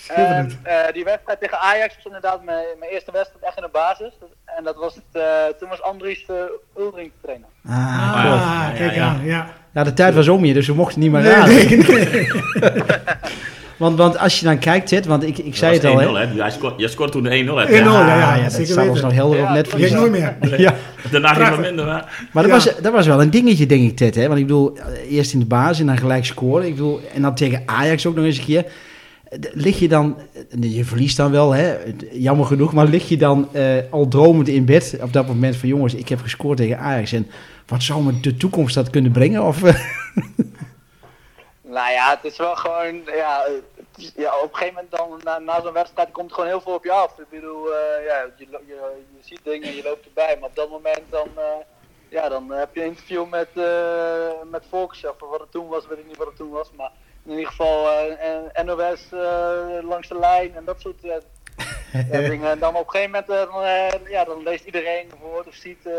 [0.09, 0.51] En,
[0.93, 4.13] die wedstrijd tegen Ajax was inderdaad mijn, mijn eerste wedstrijd echt in de basis.
[4.45, 6.37] En dat was het, eh, toen was Andries uh,
[6.79, 7.49] Uldering trainer.
[7.69, 9.05] Ah, ah, ja, kijk ja.
[9.09, 9.51] aan, ja.
[9.75, 11.55] Ja, de tijd was om je, dus we mochten niet meer Nee, raden.
[11.55, 12.29] nee, nee.
[13.81, 16.03] Want, want als je dan kijkt, Ted, want ik, ik Dat zei het al, 1-0,
[16.29, 16.33] hè?
[16.35, 17.43] Jij scoort, jij scoort toen de 1-0, hè?
[17.45, 19.03] 1-0, ja, ja, dat staat ons weten.
[19.03, 19.81] nog helder op Ja, netvlies.
[19.89, 20.37] Vergeet nooit meer.
[20.61, 20.75] Ja,
[21.11, 21.85] Daarna ging het minder.
[21.87, 22.29] Maar...
[22.33, 22.71] Maar dat, Ja.
[22.71, 24.15] was, dat was wel een dingetje, denk ik, Ted.
[24.15, 24.27] Hè?
[24.27, 26.67] Want ik bedoel, eerst in de basis en dan gelijk scoren.
[26.67, 28.65] Ik bedoel, en dan tegen Ajax ook nog eens een keer.
[29.41, 30.17] D- Lig je dan,
[30.61, 31.75] eh, je verliest dan wel, hè?
[32.13, 35.69] jammer genoeg, maar lig je dan eh, al dromend in bed op dat moment van
[35.69, 37.13] jongens, ik heb gescoord tegen Ajax.
[37.13, 37.27] En
[37.67, 39.43] wat zou me de toekomst dat kunnen brengen?
[39.45, 39.75] Of, eh,
[41.71, 43.47] Nou ja, het is wel gewoon, ja,
[44.43, 46.93] op een gegeven moment dan, na, zo'n wedstrijd komt er gewoon heel veel op je
[46.93, 47.19] af.
[47.19, 51.03] Ik bedoel, eh, ja, je, je, ziet dingen, je loopt erbij, maar op dat moment
[51.09, 51.45] dan, eh,
[52.09, 55.87] ja, dan heb je een interview met, eh met Volks, of wat het toen was,
[55.87, 56.93] weet ik niet wat het toen was, maar
[57.25, 57.89] in ieder geval
[58.65, 59.07] NOS
[59.83, 61.03] langs de lijn en dat soort
[61.93, 62.51] eh.
[62.51, 65.55] En dan op een gegeven moment, eh, dan, eh, ja, dan leest iedereen bijvoorbeeld of
[65.55, 65.93] ziet, eh,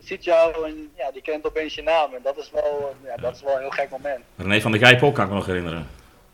[0.00, 2.14] ziet jou en ja, die kent opeens je naam.
[2.14, 2.62] En dat is wel,
[3.02, 4.20] eh, ja, dat is wel een heel gek moment.
[4.36, 5.86] René van der Gijp ook, kan ik me nog herinneren.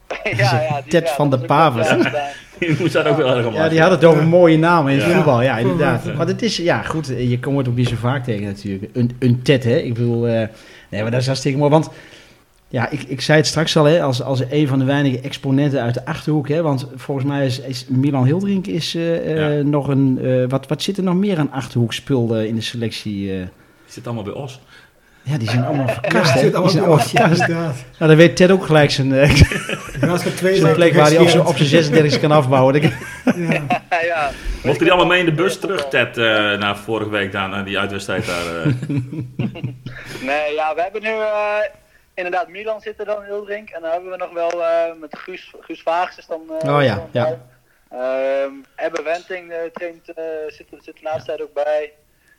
[0.36, 1.88] ja, ja, die, Ted ja, van de Pavers.
[2.58, 5.00] Die moest daar ook wel erg om ja, die had het over mooie namen in
[5.00, 6.14] voetbal, ja, inderdaad.
[6.14, 8.96] Maar het is, ja, goed, je komt het ook niet zo vaak tegen natuurlijk.
[8.96, 9.76] Een, een Ted, hè?
[9.76, 10.48] Ik bedoel, eh,
[10.88, 11.70] nee, maar dat is hartstikke mooi.
[11.70, 11.90] Want
[12.70, 15.82] Ja, ik, ik zei het straks al, hè, als, als een van de weinige exponenten
[15.82, 16.48] uit de Achterhoek.
[16.48, 19.16] Hè, want volgens mij is, is Milan Hildrink is, eh,
[19.50, 19.62] eh, Ja.
[19.62, 20.18] nog een...
[20.22, 23.30] eh, wat, wat zit er nog meer aan Achterhoek spul eh, in de selectie?
[23.32, 23.36] eh?
[23.38, 23.46] Die
[23.86, 24.60] zit allemaal bij Os.
[25.22, 26.32] ja, die zijn allemaal Ja, verkast.
[26.32, 27.08] zit Die allemaal zijn bij allemaal.
[27.12, 27.84] Ja, verkast.
[27.98, 29.08] Nou, dan weet Ted ook gelijk zijn,
[30.00, 32.80] Ja, twee zijn plek waar hij op zijn, op gereserveerd- zijn 36 kan afbouwen.
[33.36, 33.62] Ja.
[34.04, 34.30] ja.
[34.64, 36.24] Mocht hij allemaal mee in de bus terug, Ted, eh
[36.58, 38.56] na vorige week naar die uitwedstrijd daar?
[38.62, 38.72] eh?
[40.22, 41.56] Nee, ja, we hebben nu eh,
[42.18, 43.70] inderdaad Milan zitten dan in Hildrink.
[43.70, 46.42] En dan hebben we nog wel eh, met Guus, Guus Vaags is dan...
[46.58, 47.38] eh, Oh ja, dan ja.
[47.90, 51.92] Ehm, Ebbe Wenting eh, traint, eh, zit, zit de laatste tijd ook bij.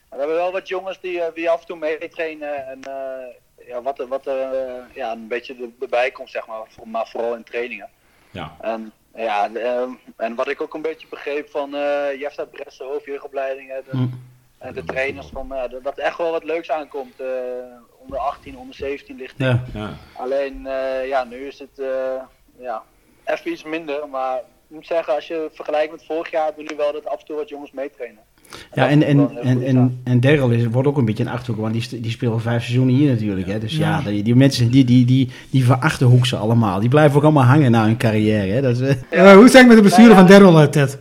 [0.09, 2.67] En we hebben wel wat jongens die, die af en toe meetrainen.
[2.67, 6.47] En eh, ja, wat, er- wat er eh, ja, een beetje er- erbij komt, zeg
[6.47, 6.59] maar.
[6.69, 7.89] voor- Maar vooral in trainingen.
[8.31, 8.55] ja.
[8.61, 13.83] En, ja, ehm, en wat ik ook een beetje begreep van eh Jefta Bressen, hoofdjeugdopleidingen.
[13.89, 14.07] De, Hm.
[14.57, 17.19] en de trainers van ja, dat er echt wel wat leuks aankomt.
[17.19, 17.27] eh,
[18.09, 19.33] onder 18, onder 17 ligt.
[19.37, 19.63] Ja.
[19.73, 19.89] ja.
[20.13, 21.85] Alleen eh, ja, nu is het eh,
[22.59, 22.81] ja,
[23.25, 24.07] even iets minder.
[24.11, 27.05] Maar ik moet zeggen, als je vergelijkt met vorig jaar, hebben we nu wel dat
[27.05, 28.19] af en toe wat jongens meetrainen.
[28.73, 31.73] Ja, en, en, en, en, en Daryl is, wordt ook een beetje een achterhoek, want
[31.73, 33.47] die, die speelt vijf seizoenen hier natuurlijk.
[33.47, 33.59] Hè?
[33.59, 34.09] Dus ja, Ja.
[34.09, 36.79] die, die mensen die, die, die, die verachthoek ze allemaal.
[36.79, 38.51] Die blijven ook allemaal hangen na hun carrière.
[38.51, 38.61] Hè?
[38.61, 40.39] Dat is, eh, Eh, hoe zijn het met de bestuurder Nou van ja.
[40.39, 40.99] Daryl, eh, Ted?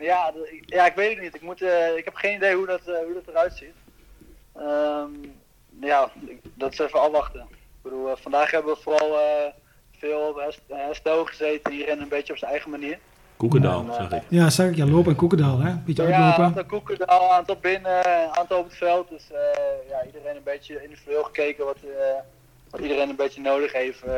[0.00, 0.32] Ja,
[0.66, 1.34] ja, ik weet het niet.
[1.34, 3.74] Ik, moet, eh, ik heb geen idee hoe dat, eh, hoe dat eruit ziet.
[4.56, 5.10] Ehm,
[5.80, 6.10] ja,
[6.54, 7.40] dat is even afwachten.
[7.50, 9.52] Ik bedoel, eh, vandaag hebben we vooral eh,
[9.98, 11.72] veel op herst- herstel gezeten.
[11.72, 12.98] Iedereen een beetje op zijn eigen manier.
[13.36, 14.22] Koekendaal, zag ik.
[14.28, 14.76] Ja, zag ik.
[14.76, 15.72] Ja, lopen in Koekendaal, hè?
[15.86, 16.44] Beetje Ja, een uitlopen.
[16.44, 19.08] aantal koekendaal, een aantal binnen, een aantal op het veld.
[19.08, 19.38] Dus eh,
[19.88, 22.14] ja, iedereen een beetje individueel gekeken wat, eh,
[22.70, 24.02] wat iedereen een beetje nodig heeft.
[24.02, 24.12] Eh,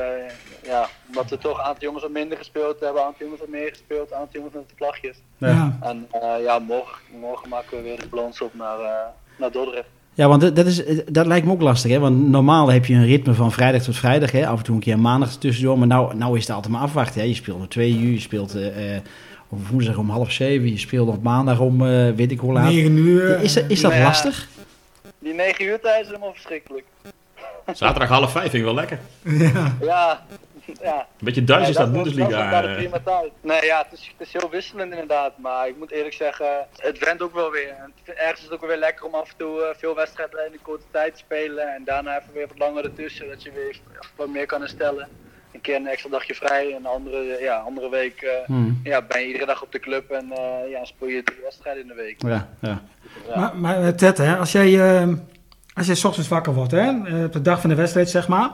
[0.63, 3.49] ja, omdat we toch een aantal jongens wat minder gespeeld hebben, een aantal jongens wat
[3.51, 5.17] meer gespeeld, een aantal jongens met de vlagjes.
[5.39, 5.77] Ja.
[5.81, 9.07] En eh, ja, morgen, morgen maken we weer de balans op naar, eh,
[9.39, 9.89] naar Dordrecht.
[10.15, 11.91] Ja, want dat, dat, is, dat lijkt me ook lastig.
[11.91, 11.99] Hè?
[11.99, 14.31] Want normaal heb je een ritme van vrijdag tot vrijdag.
[14.31, 14.47] Hè?
[14.47, 15.79] Af en toe een keer maandag tussendoor.
[15.79, 17.21] Maar nou, nou is het altijd maar afwachten.
[17.21, 17.27] Hè?
[17.27, 19.03] Je speelt om twee uur, je speelt eh, eh,
[19.49, 20.71] op woensdag om half zeven.
[20.71, 22.65] Je speelt op maandag om eh, weet ik hoe laat.
[22.73, 23.41] 9 uur.
[23.43, 24.09] Is, dat- is dat Nou ja.
[24.09, 24.49] lastig?
[25.19, 26.85] Die 9 uur tijd is helemaal verschrikkelijk.
[27.73, 28.99] Zaterdag half vijf vind ik wel lekker.
[29.53, 29.77] Ja.
[29.81, 30.27] Ja,
[30.83, 30.99] ja.
[30.99, 32.63] Een beetje Duits is Nee, dat Bundesliga.
[32.63, 32.75] eh.
[32.77, 33.33] prima tijd.
[33.41, 35.39] Nee, ja, het is, het is heel wisselend inderdaad.
[35.39, 37.69] Maar ik moet eerlijk zeggen, het went ook wel weer.
[37.69, 39.95] En het- ergens is het ook wel weer lekker om af en toe eh, veel
[39.95, 41.75] wedstrijden in een korte tijd te spelen.
[41.75, 43.81] En daarna even weer wat langer ertussen, dat je weer
[44.17, 45.09] wat meer kan herstellen.
[45.53, 48.81] Een keer een extra dagje vrij, en een andere, ja, andere week eh, Hmm.
[48.85, 51.83] ja, ben je iedere dag op de club en eh, ja, speel je drie wedstrijden
[51.83, 52.23] in de week.
[52.23, 52.83] Ja, ja.
[53.29, 53.37] Ja.
[53.37, 55.09] Maar, maar Ted, hè, als jij, eh,
[55.75, 56.91] als jij 's ochtends wakker wordt, hè,
[57.25, 58.51] op de dag van de wedstrijd, zeg maar.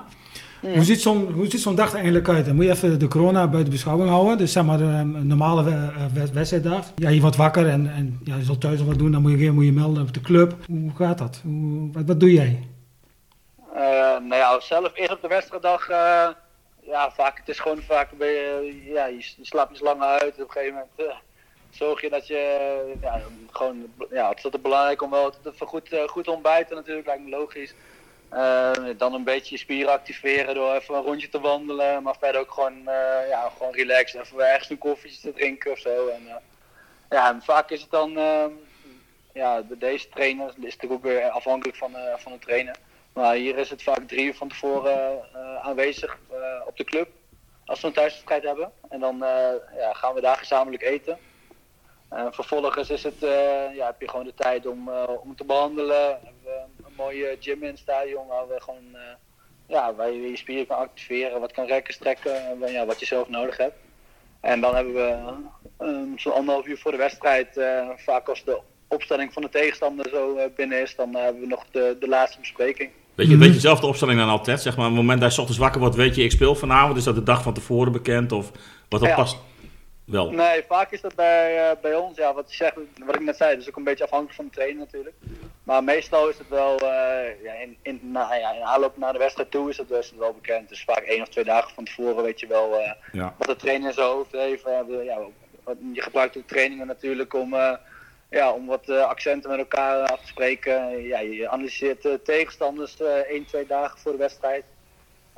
[0.63, 2.47] Hoe ziet zo'n hoe ziet zo'n dag er eigenlijk uit?
[2.47, 4.39] Dan moet je even de corona buiten beschouwing houden.
[4.39, 6.87] Dus zeg maar eh, normale we- eh, wed- wedstrijddag.
[6.97, 9.13] Ja, je wordt wakker en, en ja, je zult thuis nog wat doen.
[9.13, 10.55] Dan moet je weer moet je melden op de club.
[10.67, 11.41] Hoe gaat dat?
[11.45, 12.69] Hoe, wat, wat doe jij?
[13.75, 13.81] Eh,
[14.29, 16.29] nou ja, zelf eerst op de wedstrijddag, eh,
[16.87, 20.33] ja, vaak, het is gewoon vaak, ben je, ja, je, slaapt iets langer uit.
[20.35, 21.17] Op een gegeven moment eh,
[21.71, 22.69] zorg je dat je,
[23.03, 23.77] ja, gewoon,
[24.11, 27.25] ja, het is altijd belangrijk om wel te, goed, eh, goed te ontbijten natuurlijk, lijkt
[27.25, 27.75] me logisch.
[28.29, 32.41] Eh, dan een beetje je spieren activeren door even een rondje te wandelen, maar verder
[32.41, 36.07] ook gewoon, eh, ja, gewoon relaxen, even ergens een koffietje te drinken of zo.
[36.09, 36.35] En, eh,
[37.11, 38.45] ja, en vaak is het dan, eh,
[39.33, 42.77] ja, bij deze trainer is natuurlijk ook weer afhankelijk van, eh, van de trainer.
[43.13, 45.23] Maar hier is het vaak drie uur van tevoren
[45.63, 46.19] aanwezig
[46.67, 47.09] op de club.
[47.67, 48.73] Als we een thuiswedstrijd hebben.
[48.89, 49.17] En dan
[49.77, 51.19] ja, gaan we daar gezamenlijk eten.
[52.09, 53.21] En vervolgens is het,
[53.75, 54.91] ja, heb je gewoon de tijd om,
[55.23, 56.19] om te behandelen.
[56.99, 59.01] Mooie gym in het stadion waar we gewoon eh,
[59.69, 63.07] ja, waar je je spieren kan activeren, wat kan rekken, strekken, en, ja, wat je
[63.07, 63.77] zelf nodig hebt.
[64.41, 65.17] En dan hebben we
[65.79, 70.09] eh, zo'n anderhalf uur voor de wedstrijd, eh, vaak als de opstelling van de tegenstander
[70.09, 72.91] zo eh, binnen is, dan eh, hebben we nog de, de laatste bespreking.
[73.15, 74.61] Weet je, weet je zelf de opstelling dan altijd?
[74.61, 76.97] Zeg maar, op het moment dat je ochtends wakker wordt, weet je, ik speel vanavond.
[76.97, 78.33] Is dat de dag van tevoren bekend?
[78.33, 78.51] Of
[78.89, 79.15] wat dat Ja.
[79.15, 79.37] past?
[80.09, 80.31] Wel.
[80.31, 83.37] Nee, vaak is dat bij, eh, bij ons, ja, wat, je zegt, wat ik net
[83.37, 85.17] zei, dat is ook een beetje afhankelijk van de trainer natuurlijk.
[85.63, 89.19] Maar meestal is het wel, eh, ja, in, in, nou, ja, in aanloop naar de
[89.19, 90.69] wedstrijd toe is het, is het wel bekend.
[90.69, 93.35] Dus vaak één of twee dagen van tevoren weet je wel eh, Ja.
[93.39, 94.63] wat de trainer in zijn hoofd heeft.
[94.65, 95.19] Ja,
[95.65, 97.55] wat- je gebruikt ook trainingen natuurlijk om,
[98.31, 101.03] ja, om wat accenten met elkaar af te spreken.
[101.03, 104.65] Ja, je analyseert tegenstanders eh één, twee dagen voor de wedstrijd.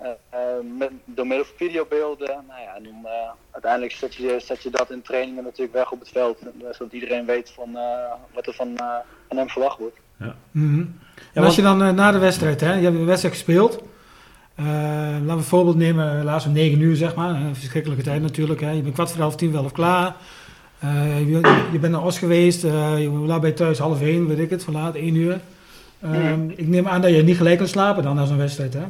[0.02, 0.38] Eh, eh,
[0.78, 2.28] met, door middel van videobeelden.
[2.48, 5.90] Nou ja, en dan, eh, uiteindelijk zet je, zet je dat in trainingen natuurlijk weg
[5.92, 6.38] op het veld.
[6.70, 8.94] Zodat iedereen weet van, eh, wat er van, eh,
[9.28, 9.96] van hem verwacht wordt.
[10.50, 10.84] Mhm.
[11.32, 13.82] En als je dan na de wedstrijd, hè, je hebt een wedstrijd gespeeld.
[14.54, 17.30] Eh, laten we een voorbeeld nemen, laatst om 9 uur zeg maar.
[17.34, 18.60] Een verschrikkelijke tijd natuurlijk.
[18.60, 18.70] Hè.
[18.70, 20.16] Je bent kwart voor half tien wel of klaar.
[20.78, 22.64] Eh, je, je bent naar Os geweest.
[22.64, 23.78] eh je, laat je thuis?
[23.78, 25.40] Half één, weet ik het, van laat, één uur.
[26.00, 28.84] Ehm, Ik neem aan dat je niet gelijk kan slapen dan na zo'n wedstrijd, hè?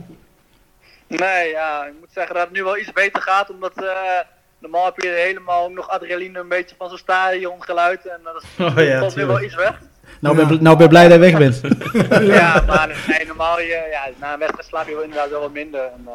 [1.19, 3.51] Nee, ja, ik moet zeggen dat het nu wel iets beter gaat.
[3.51, 4.19] Omdat eh,
[4.59, 8.07] normaal heb je helemaal nog adrenaline een beetje van zo'n stadiongeluid.
[8.07, 9.81] En dat is, Oh ja, valt nu wel iets weg.
[10.21, 10.47] Nou, Ja.
[10.47, 11.61] ben, nou ben je blij dat je weg bent.
[12.37, 15.53] ja, maar nee, normaal je, ja, na een wedstrijd slaap je wel inderdaad wel wat
[15.53, 15.81] minder.
[15.81, 16.13] En, eh,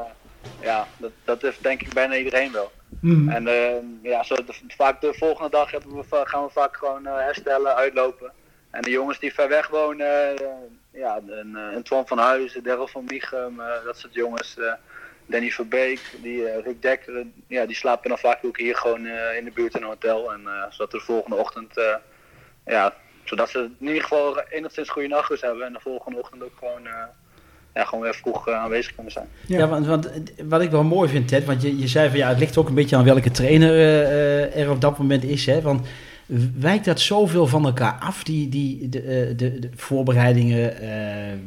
[0.61, 2.71] ja, dat, dat is denk ik bijna iedereen wel.
[2.99, 3.29] Mhm.
[3.29, 7.05] En eh, ja, zo de, vaak de volgende dag hebben we, gaan we vaak gewoon
[7.07, 8.31] eh, herstellen, uitlopen.
[8.71, 10.45] En de jongens die ver weg wonen, eh,
[10.95, 14.57] ja, een, eh, een Twan van Huizen, Daryl van Michum, eh, dat soort jongens.
[14.57, 14.73] eh,
[15.27, 19.05] Danny Verbeek, die, eh, Rick Dekker, eh, ja, die slapen dan vaak ook hier gewoon
[19.05, 20.33] eh, in de buurt in een hotel.
[20.33, 21.95] En eh, zodat we de volgende ochtend, eh,
[22.65, 25.65] ja, zodat ze in ieder geval enigszins goede nachtrust hebben.
[25.65, 26.93] En de volgende ochtend ook gewoon, eh,
[27.73, 29.29] ja, gewoon weer vroeg eh, aanwezig kunnen zijn.
[29.47, 32.17] Ja, want, want eh, wat ik wel mooi vind, Ted, want je, je zei van
[32.17, 35.23] ja, het ligt ook een beetje aan welke trainer eh, eh, er op dat moment
[35.23, 35.45] is.
[35.45, 35.61] Hè?
[35.61, 35.87] Want
[36.59, 41.37] wijkt dat zoveel van elkaar af, die, die, de, eh, de, de voorbereidingen, eh,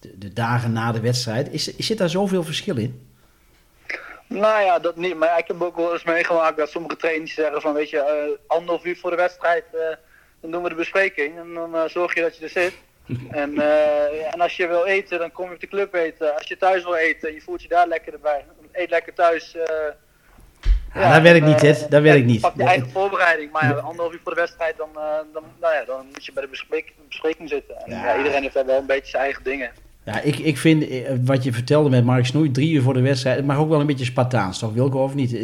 [0.00, 1.52] de, de dagen na de wedstrijd?
[1.52, 3.08] Is, zit daar zoveel verschil in?
[4.28, 5.16] Nou ja, dat niet.
[5.16, 8.38] Maar ik heb ook wel eens meegemaakt dat sommige trainers zeggen van, weet je, eh,
[8.46, 9.64] anderhalf uur voor de wedstrijd,
[10.40, 12.74] dan doen we de bespreking en dan zorg je dat je er zit.
[13.30, 13.58] En,
[14.32, 16.34] en als je wil eten, dan kom je op de club eten.
[16.36, 18.44] Als je thuis wil eten, je voelt je daar lekker erbij.
[18.72, 19.54] Eet lekker thuis.
[19.54, 19.64] eh,
[20.94, 21.86] Ja, dat werkt niet, eh, Ted.
[21.90, 22.40] Dat werkt niet.
[22.40, 23.50] Pak je eigen voorbereiding.
[23.52, 25.00] Maar ja, anderhalf uur voor de wedstrijd, dan, eh,
[25.32, 27.74] dan, nou ja, dan moet je bij de bespreking, bespreking zitten.
[27.84, 28.04] En, Ja.
[28.04, 29.70] ja, iedereen heeft daar wel een beetje zijn eigen dingen.
[30.04, 33.00] Ja, ik, ik vind eh, wat je vertelde met Mark Snoei, drie uur voor de
[33.00, 35.34] wedstrijd, het mag ook wel een beetje Spartaans, toch Wilco, of niet?
[35.34, 35.40] Eh,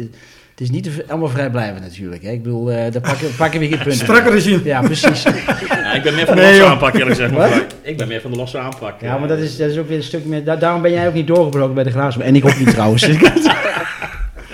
[0.51, 2.23] Het is niet te- allemaal vrijblijvend natuurlijk.
[2.23, 2.29] Hè?
[2.31, 3.93] Ik bedoel, eh daar pakken, pakken we geen punten.
[3.93, 4.63] Strakke regime.
[4.63, 5.23] Ja, precies.
[5.69, 7.31] Ja, ik ben meer van de Nee, losse aanpak, eerlijk gezegd.
[7.31, 9.01] Maar Ik ben meer van de losse aanpak.
[9.01, 10.43] Ja, maar dat is, dat is ook weer een stuk meer.
[10.43, 12.21] da- daarom ben jij ook niet doorgebroken bij de glazen.
[12.21, 13.07] En ik ook niet trouwens.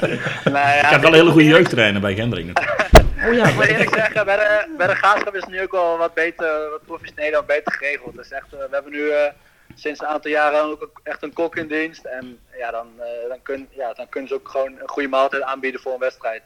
[0.54, 2.50] Nou, ja, Ik heb wel een hele goede jeugdtrainer bij Gendring.
[3.28, 5.72] oh ja, Ik moet eerlijk zeggen, bij de, bij de graafschap is het nu ook
[5.72, 8.16] wel wat beter, wat professioneler, wat beter geregeld.
[8.16, 9.32] Dus echt, eh, we hebben nu eh,
[9.76, 12.06] sinds een aantal jaren ook echt een kok in dienst.
[12.06, 15.44] En ja, dan, eh, dan, kun, ja, dan kunnen ze ook gewoon een goede maaltijd
[15.44, 16.42] aanbieden voor een wedstrijd.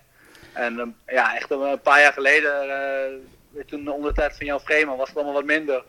[0.54, 4.98] En ja, echt een paar jaar geleden, eh, toen onder de tijd van Jan Vreeman,
[4.98, 5.84] was het allemaal wat minder.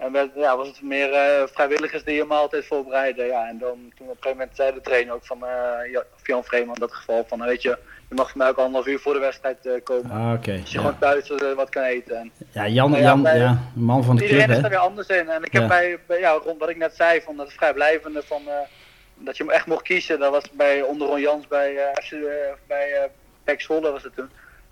[0.00, 3.26] En werd, ja, was het meer eh, vrijwilligers die een maaltijd voorbereiden.
[3.26, 6.44] Ja, en dan toen op een gegeven moment zei de trainer ook van eh, Jan
[6.44, 9.12] Vreeman in dat geval van, weet je, je mag voor mij ook anderhalf uur voor
[9.12, 10.10] de wedstrijd eh, komen.
[10.10, 10.50] Ah, Oké.
[10.60, 10.84] Als je ja.
[10.84, 12.16] gewoon thuis wat kan eten.
[12.16, 14.78] En Ja, Jan, ja, Jan bij- ja, man van de club, iedereen is daar weer
[14.78, 15.28] anders in.
[15.28, 18.42] En ik heb bij, bij ja, rond wat ik net zei, van dat vrijblijvende, van,
[19.14, 20.18] dat je hem echt mocht kiezen.
[20.18, 21.92] Dat was bij onder Ron Jans bij,
[22.66, 23.08] bij
[23.44, 24.30] Pek Zwolle was het toen.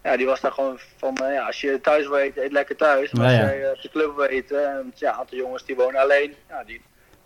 [0.09, 2.77] Ja, die was daar gewoon van, eh, ja, als je thuis wil eten, eet lekker
[2.77, 3.11] thuis.
[3.13, 5.65] Maar Ja, als jij eh, op de club wil eten, en ja, een aantal jongens
[5.65, 6.81] die wonen alleen, ja, die,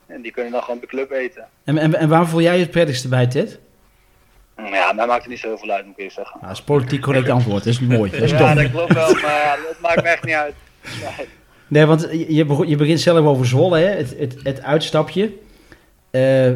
[0.07, 1.49] en die kunnen dan gewoon op de club eten.
[1.65, 3.59] En, en, en waar voel jij je het prettigste bij, Ted?
[4.57, 6.37] Ja, mij maakt het niet zo heel veel uit, moet ik eerlijk zeggen.
[6.41, 7.65] Nou, dat is politiek correct antwoord.
[7.65, 8.11] Dat is mooi.
[8.11, 10.55] Dat is Ja, dat klopt wel, maar dat maakt me echt niet uit.
[11.01, 11.29] Nee.
[11.69, 13.89] Nee, want je, je je begint zelf over Zwolle, hè?
[13.89, 15.33] Het, het, het uitstapje.
[16.11, 16.51] Eh,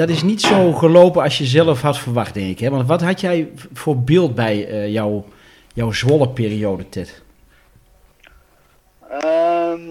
[0.00, 2.58] dat is niet zo gelopen als je zelf had verwacht, denk ik.
[2.58, 2.70] Hè?
[2.70, 5.24] Want wat had jij voor beeld bij eh, jouw,
[5.74, 7.22] jouw Zwolle-periode, Ted?
[9.08, 9.86] Ehm,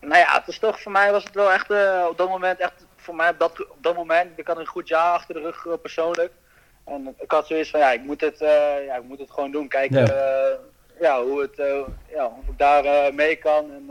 [0.00, 2.58] nou ja, het is toch voor mij was het wel echt eh, op dat moment
[2.58, 5.40] echt voor mij op dat, op dat moment ik had een goed jaar achter de
[5.40, 6.32] rug eh, persoonlijk
[6.84, 8.38] en ik had zoiets van ja ik moet het
[8.86, 10.06] ja ik moet het gewoon doen kijken
[11.00, 11.22] Ja.
[11.22, 11.56] hoe het
[12.08, 13.90] ja hoe ik daar mee kan en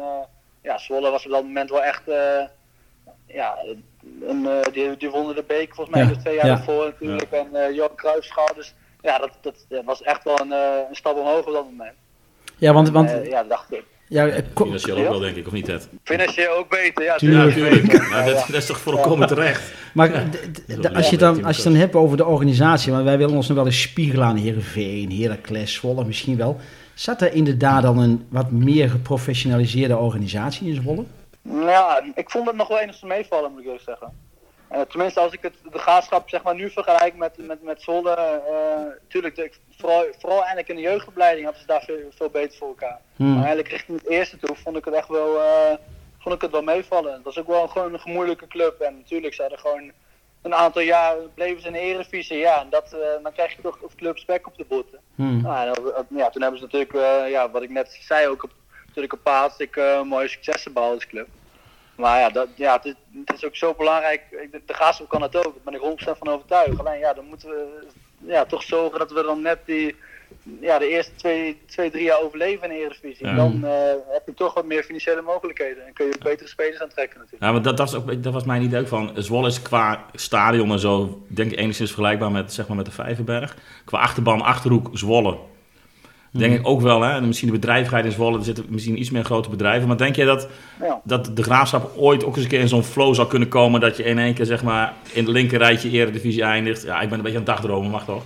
[0.61, 2.03] ja Zwolle was op dat moment wel echt
[3.25, 3.57] ja
[4.21, 6.55] een, eh, die, die wonnen de beek volgens mij Ja, de twee jaar ja.
[6.55, 10.51] daarvoor natuurlijk en eh Johan Cruijffschaal dus ja dat, dat, dat was echt wel een,
[10.51, 11.95] eh, een stap omhoog op dat moment
[12.57, 13.83] Ja, want, want ja, dacht ik.
[14.09, 15.89] Ja, Financieel ook wel, denk ik, of niet, Ted?
[16.03, 17.15] Financieel ook beter, ja.
[17.15, 17.53] Tuurlijk.
[17.53, 17.91] tuurlijk.
[17.91, 19.73] Ja, Ja, dat, is toch volkomen terecht.
[19.93, 20.23] maar
[20.93, 23.47] als je, dan, als je het dan hebt over de organisatie, want wij willen ons
[23.47, 26.59] nog wel eens spiegelen aan Heerenveen, Heracles, Zwolle misschien wel.
[26.93, 31.03] Zat er inderdaad dan een wat meer geprofessionaliseerde organisatie in Zwolle?
[31.49, 34.25] Nou Ja, ik vond het nog wel enigszins meevallen, moet ik eerlijk zeggen.
[34.67, 38.11] Eh, tenminste, als ik het, de graafschap zeg maar, nu vergelijk met, met, met Zwolle.
[38.15, 42.57] eh tuurlijk, de- vooral, vooral eigenlijk in de jeugdopleiding hadden ze daar veel, veel beter
[42.57, 42.99] voor elkaar.
[43.15, 43.27] Hmm.
[43.27, 45.73] Maar eigenlijk richting het eerste toe vond ik het echt wel, eh,
[46.19, 47.13] vond ik het wel meevallen.
[47.13, 48.79] Het was ook wel gewoon een gemoeilijke club.
[48.79, 49.91] En natuurlijk er gewoon
[50.41, 52.37] een aantal jaar bleven ze in de Eredivisie.
[52.37, 54.99] Ja, en dat, dan krijg je toch of club spek op de botten.
[55.15, 55.41] Hmm.
[55.41, 56.93] Nou, en ja, toen hebben ze natuurlijk,
[57.29, 58.51] ja, wat ik net zei, ook op,
[58.85, 61.27] natuurlijk een paar hartstikke mooie successen behaald als club.
[61.97, 62.93] Maar ja, dat, ja het, is,
[63.25, 64.21] het is ook zo belangrijk.
[64.51, 66.79] De, de kan het ook, daar ben ik 100% van overtuigd.
[66.79, 67.87] Alleen ja, dan moeten we
[68.25, 69.95] ja, toch zorgen dat we dan net die,
[70.61, 73.25] ja, de eerste twee, twee drie jaar overleven in de Eredivisie.
[73.25, 73.35] Ja.
[73.35, 73.71] Dan eh,
[74.07, 75.85] heb je toch wat meer financiële mogelijkheden.
[75.85, 77.43] En kun je ook betere spelers aantrekken natuurlijk.
[77.43, 79.11] Ja, maar dat, dat, is ook, dat was mijn idee ook van.
[79.15, 82.91] Zwolle is qua stadion en zo, denk ik enigszins vergelijkbaar met, zeg maar, met de
[82.91, 83.57] Vijverberg.
[83.85, 85.37] Qua achterban, achterhoek, Zwolle.
[86.31, 87.11] Denk ik ook wel, hè.
[87.11, 89.87] En misschien de bedrijvigheid in Zwolle, er zitten misschien iets meer grote bedrijven.
[89.87, 90.47] Maar denk je dat,
[90.81, 91.01] Ja.
[91.03, 93.79] dat de graafschap ooit ook eens een keer in zo'n flow zou kunnen komen...
[93.79, 96.83] dat je in één keer, zeg maar, in het linker rijtje eredivisie eindigt?
[96.83, 98.23] Ja, ik ben een beetje aan het dagdromen, mag toch?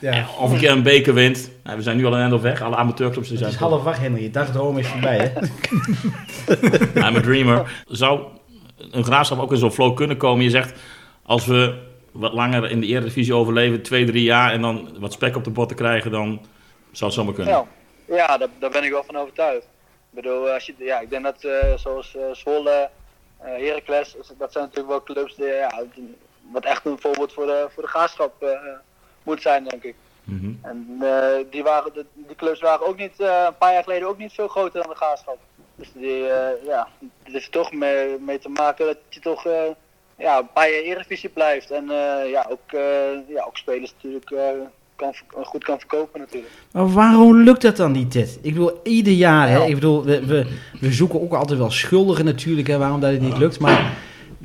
[0.00, 0.26] Ja.
[0.38, 1.50] Of een keer een beker wint.
[1.64, 3.62] Ja, we zijn nu al een eind op weg, alle amateurclubs die Het zijn...
[3.62, 4.22] is half wacht, Henry.
[4.22, 5.40] Je dagdroom is voorbij, hè?
[7.08, 7.82] I'm a dreamer.
[7.88, 8.20] Zou
[8.90, 10.44] een graafschap ook in zo'n flow kunnen komen?
[10.44, 10.78] Je zegt,
[11.22, 11.74] als we
[12.12, 14.52] wat langer in de Eredivisie overleven, twee, drie jaar...
[14.52, 16.40] en dan wat spek op de botten krijgen, dan
[16.92, 17.54] zou het zomaar kunnen.
[17.54, 17.66] Ja,
[18.16, 19.64] ja daar, daar ben ik wel van overtuigd.
[20.10, 22.90] Ik bedoel, als je, ja, ik denk dat eh, zoals eh Zwolle,
[23.38, 25.82] eh Heracles, dat zijn natuurlijk wel clubs die, ja,
[26.52, 28.50] wat echt een voorbeeld voor de, voor de graafschap eh,
[29.22, 29.94] moet zijn, denk ik.
[30.24, 30.52] Mhm.
[30.62, 34.08] En eh, die, waren, de, die clubs waren ook niet, eh, een paar jaar geleden
[34.08, 35.38] ook niet veel groter dan de graafschap.
[35.74, 36.88] Dus die, eh, ja,
[37.22, 39.70] het heeft toch mee, mee te maken dat je toch eh,
[40.18, 41.70] ja, een paar jaar Eredivisie blijft.
[41.70, 44.50] En eh, ja, ook, eh, ja, ook spelers natuurlijk eh,
[44.98, 46.52] kan, ver- goed kan verkopen natuurlijk.
[46.72, 48.38] Maar waarom lukt dat dan niet, Ted?
[48.42, 49.56] Ik bedoel, ieder jaar, hè?
[49.56, 49.64] Ja.
[49.64, 50.46] Ik bedoel, we, we,
[50.80, 53.58] we zoeken ook altijd wel schuldigen natuurlijk, hè, waarom dat het niet lukt.
[53.58, 53.92] Maar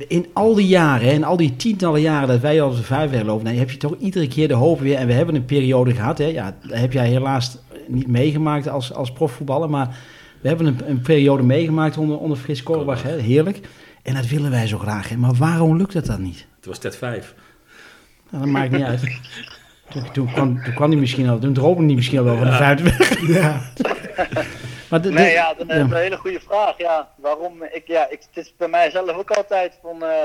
[0.08, 3.22] in al die jaren, hè, in al die tientallen jaren dat wij als de vijfweg
[3.22, 4.96] lopen, nou, heb je toch iedere keer de hoop weer.
[4.96, 6.26] En we hebben een periode gehad, hè?
[6.26, 9.96] Ja, dat heb jij helaas niet meegemaakt als, als profvoetballer, maar
[10.40, 13.16] we hebben een, een periode meegemaakt onder, onder Frits Korbach, hè?
[13.16, 13.60] Heerlijk.
[14.02, 15.16] En dat willen wij zo graag, hè?
[15.16, 16.46] Maar waarom lukt dat dan niet?
[16.56, 17.34] Het was Ted 5.
[18.30, 19.02] Nou, dat maakt niet uit.
[19.94, 22.46] Toen, toen, kwam, toen kwam hij misschien al, toen droomde hij misschien al wel van
[22.46, 22.90] de vijfde
[23.32, 23.60] Ja.
[24.90, 25.80] Maar de, de- Nee, ja, dat is ja.
[25.80, 26.78] een hele goede vraag.
[26.78, 27.62] Ja, waarom?
[27.62, 30.02] Ik, ja, ik, het is bij mij zelf ook altijd van.
[30.04, 30.22] eh,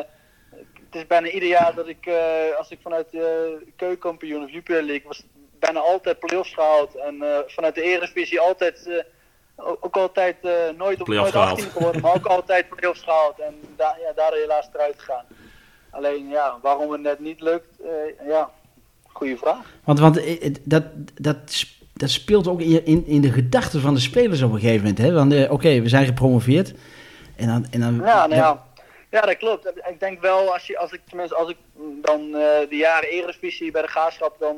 [0.91, 4.83] het is bijna ieder jaar dat ik, eh, als ik vanuit de keukenkampioen of Jupiler
[4.83, 5.23] League, was
[5.59, 6.95] bijna altijd play-offs gehaald.
[6.95, 11.57] En eh, vanuit de Eredivisie altijd, eh, ook, altijd eh, nooit op Play-offs nooit gehaald.
[11.57, 13.39] 18 geworden, maar ook altijd play-offs gehaald.
[13.39, 15.25] En da ja, daardoor helaas eruit gegaan.
[15.89, 18.49] Alleen ja, waarom het net niet lukt, eh, ja,
[19.19, 19.65] goede vraag.
[19.83, 20.83] Want, want eh, eh, dat,
[21.15, 21.37] dat,
[21.93, 24.97] dat speelt ook in, in, in de gedachten van de spelers op een gegeven moment.
[24.97, 25.13] Hè?
[25.13, 26.73] Want eh, oké, we zijn gepromoveerd.
[27.35, 28.65] En dan, en dan, Ja, nou ja.
[29.11, 29.67] ja, dat klopt.
[29.67, 31.57] Ik denk wel, als, je, als ik tenminste als ik
[32.01, 32.31] dan
[32.69, 34.55] de jaren Eredivisie bij de Graafschap dan,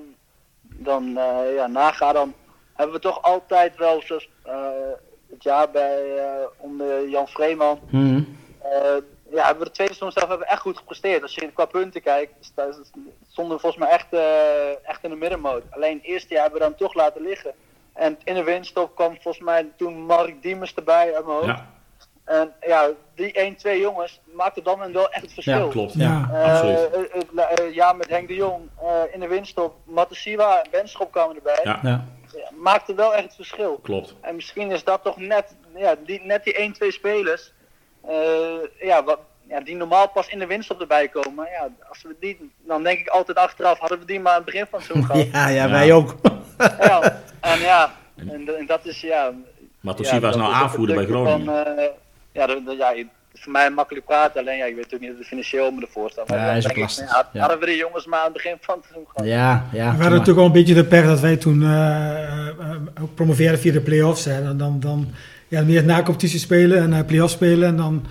[0.62, 1.20] dan
[1.56, 2.34] ja, naga, dan
[2.74, 4.30] hebben we toch altijd wel, zoals
[5.30, 6.02] het jaar bij
[6.58, 7.80] onder Jan Vreeman,
[8.62, 8.98] eh,
[9.32, 11.22] ja, hebben we de tweede seizoen zelf hebben we echt goed gepresteerd.
[11.22, 12.34] Als je qua punten kijkt,
[13.32, 15.64] stonden we volgens mij echt, eh, echt in de middenmoot.
[15.70, 17.52] Alleen het eerste jaar hebben we dan toch laten liggen.
[17.94, 21.48] En in de winststop kwam volgens mij toen Mark Diemers erbij uit mijn hoofd.
[21.48, 21.70] Ja,
[22.26, 25.66] En ja, die 1, 2 jongens maakten dan en wel echt het verschil.
[25.66, 25.94] Ja, klopt.
[25.94, 26.30] Ja.
[26.34, 26.78] Eh, absoluut.
[27.12, 31.12] het, het- eh, ja, met Henk de Jong eh, in de winststop, Matasiwa en Benschop
[31.12, 31.60] kwamen erbij.
[31.64, 31.80] Ja,
[32.56, 33.80] maakte wel echt het verschil.
[33.84, 34.16] klopt.
[34.22, 37.61] En misschien is dat toch net, ja, die, net die 1, 2 spelers, eh,
[38.80, 41.34] ja, wat, ja, die normaal pas in de winststop erbij komen.
[41.34, 44.38] Maar ja, als we die, dan denk ik altijd achteraf, hadden we die maar aan
[44.42, 45.28] het begin van het seizoen gehad.
[45.32, 45.70] Ja, ja, Ja.
[45.70, 46.16] wij ook.
[46.80, 49.32] Ja, en ja, en, en dat is ja,
[49.82, 51.46] Ja, was nou aanvoerder bij Groningen.
[51.46, 51.86] Van, eh,
[52.32, 54.40] ja, dat, dat- ja, het is voor mij makkelijk praten.
[54.42, 56.28] Alleen ja, ik weet natuurlijk niet of het financieel me ervoor staat.
[56.28, 56.76] Maar Ja, dan is ik,
[57.34, 57.40] ja.
[57.40, 59.28] Hadden we de jongens maar aan het begin van het seizoen gehad.
[59.30, 59.84] Ja, ja.
[59.84, 63.60] We hadden natuurlijk wel een beetje de pech dat wij toen eh, eh, ook promoveerden
[63.60, 64.26] via de play-offs.
[64.26, 64.44] Hè.
[64.44, 65.08] Dan, dan, dan
[65.52, 67.68] ja, meer na competitie spelen en eh play-offs spelen.
[67.68, 68.06] En dan,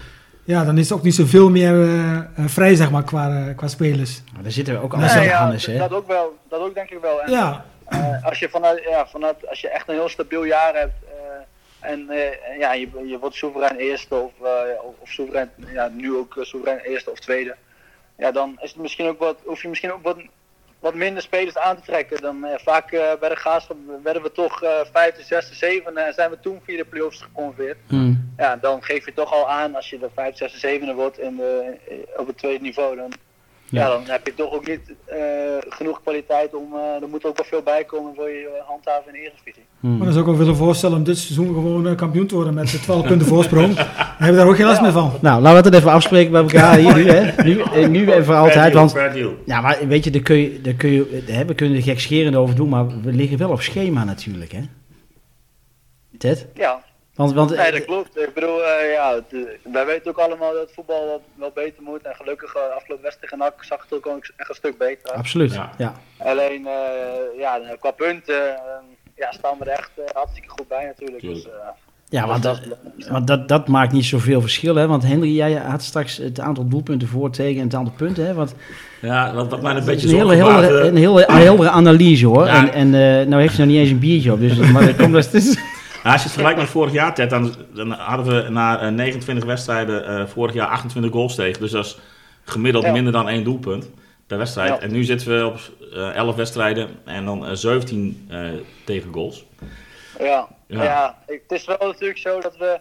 [0.44, 3.68] ja, dan is het ook niet zoveel meer eh, eh, vrij, zeg maar, qua, qua
[3.68, 4.22] spelers.
[4.32, 5.78] Maar daar zitten we ook Nee, aan ja, Hannes, hè.
[5.78, 6.38] dat ook wel.
[6.48, 7.22] Dat ook denk ik wel.
[7.22, 10.74] En, Ja, eh, als, je vanuit, ja, vanuit, als je echt een heel stabiel jaar
[10.74, 15.88] hebt eh, en eh, ja, je, je wordt soeverein eerste of, eh, of, soeverein, ja,
[15.88, 17.56] nu ook soeverein eerste of tweede.
[18.16, 20.16] Ja, dan is het misschien ook wat, hoef je misschien ook wat
[20.80, 22.20] wat minder spelers aan te trekken.
[22.20, 23.60] Dan eh, vaak eh, bij de
[24.02, 27.78] werden we toch eh vijfde, zesde, zevende en zijn we toen via de play-offs geconverteerd.
[27.88, 28.32] Hmm.
[28.36, 31.36] Ja, dan geef je toch al aan als je de vijfde, zesde, zevende wordt in
[31.36, 32.96] de, eh, op het tweede niveau.
[32.96, 33.12] Dan,
[33.70, 33.80] ja.
[33.80, 33.88] Ja.
[33.88, 35.18] dan heb je toch ook niet eh,
[35.68, 36.74] genoeg kwaliteit om.
[36.74, 39.62] eh er moet ook wel veel bij komen voor je eh, handhaven in de Eredivisie.
[39.80, 39.96] Hmm.
[39.96, 42.82] Maar dan zou ik ook willen voorstellen om dit seizoen gewoon kampioen te worden met
[42.82, 43.74] 12 punten voorsprong.
[43.76, 45.12] Dan hebben we daar ook geen last meer van.
[45.20, 47.42] Nou, laten we het even afspreken bij elkaar hier nu, hè.
[47.42, 48.94] Nu, nu en voor altijd, want...
[49.44, 52.36] Ja, maar weet je, daar kun je, daar kun je, hè, we kunnen er gekscherend
[52.36, 54.60] over doen, maar we liggen wel op schema natuurlijk, hè.
[56.18, 56.46] Ted?
[56.54, 56.82] Ja,
[57.20, 58.18] Want, want nee, dat klopt.
[58.18, 61.82] Ik bedoel, eh, ja, het, eh, wij weten ook allemaal dat voetbal wel, wel beter
[61.82, 62.02] moet.
[62.02, 64.06] En gelukkig, uh, afgelopen wedstrijd tegen NAC zag het ook
[64.36, 65.70] echt een stuk beter absoluut, Ja.
[65.78, 65.94] ja.
[66.18, 68.62] Alleen, eh, ja, qua punten eh,
[69.20, 71.20] ja, staan we er echt eh, hartstikke goed bij natuurlijk.
[71.22, 71.50] Dus, eh,
[72.08, 72.60] Ja, want dat
[73.08, 74.86] want dat, dat maakt niet zoveel verschil, hè.
[74.86, 78.34] Want Henry, jij had straks het aantal doelpunten voor, tegen en het aantal punten, hè.
[78.34, 78.54] Want
[79.00, 80.20] Ja, wat, wat mij een beetje is een
[80.86, 82.46] een hele heldere analyse, hoor.
[82.46, 82.72] Ja.
[82.72, 82.86] En, en
[83.20, 85.56] eh, nou heeft ze nog niet eens een biertje op, dus maar dat komt dus...
[86.02, 88.88] Nou, als je het vergelijkt met vorig jaar, Ted, dan, dan hadden we na eh,
[88.88, 91.60] 29 wedstrijden eh, vorig jaar 28 goals tegen.
[91.60, 91.98] Dus dat is
[92.44, 92.92] gemiddeld Ja.
[92.92, 93.90] minder dan één doelpunt
[94.26, 94.68] per wedstrijd.
[94.68, 94.78] Ja.
[94.80, 95.58] En nu zitten we op
[95.92, 98.48] eh 11 wedstrijden en dan eh, 17 eh
[98.84, 99.44] tegen goals.
[100.18, 101.18] Ja, Ja.
[101.26, 102.80] het is wel natuurlijk zo dat we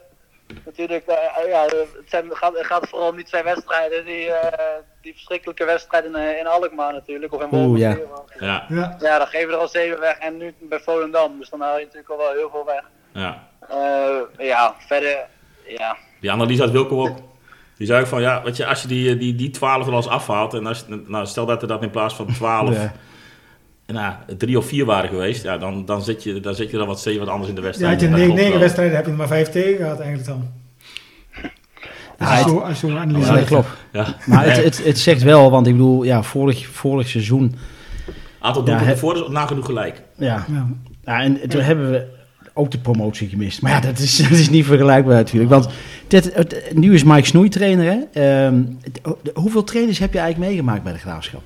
[0.65, 4.77] natuurlijk, eh, ja, het, zijn, gaat, het gaat vooral om die twee wedstrijden, die, eh,
[5.01, 7.97] die verschrikkelijke wedstrijden in, in Alkmaar natuurlijk, of in Oeh, Ja,
[8.39, 8.65] Ja.
[8.99, 11.77] Ja, dan geven we er al zeven weg en nu bij Volendam, dus dan haal
[11.77, 12.84] je natuurlijk al wel heel veel weg.
[13.19, 13.47] Ja.
[13.69, 15.17] Eh, ja, verder,
[15.77, 17.17] ja, Die analyse had Wilco ook.
[17.77, 20.08] Die zei ook van, ja, weet je, als je die, die, die 12 er als
[20.08, 22.91] afhaalt, en als, nou, stel dat er dat in plaats van 12 Ja.
[23.88, 26.88] nou, drie of vier waren geweest, ja, dan, dan, zit je, dan zit je dan
[26.88, 27.91] wat zeven wat anders in de Ja, wedstrijd.
[28.01, 30.51] had je negen, negen wedstrijden, heb je er maar vijf tegen gehad eigenlijk dan.
[32.17, 32.88] Het- zo.
[32.89, 33.05] Ja,
[33.36, 33.67] dat klopt.
[33.91, 34.05] Ja.
[34.25, 37.55] Maar het, het, het zegt wel, want ik bedoel, ja, vorig, vorig seizoen,
[38.39, 40.01] Aantal Ja, doelpunten voor is nagenoeg gelijk.
[40.15, 40.67] ja, Ja.
[41.03, 42.05] Ja, en toen hebben we
[42.60, 43.62] ook de promotie gemist.
[43.62, 45.52] Maar ja, dat is, dat is niet vergelijkbaar natuurlijk.
[45.52, 45.67] Want
[46.08, 47.86] Ted, het- nu is Mike Snoei trainer.
[47.91, 48.00] Hè?
[48.45, 51.41] Ehm, het- hoeveel trainers heb je eigenlijk meegemaakt bij de Graafschap?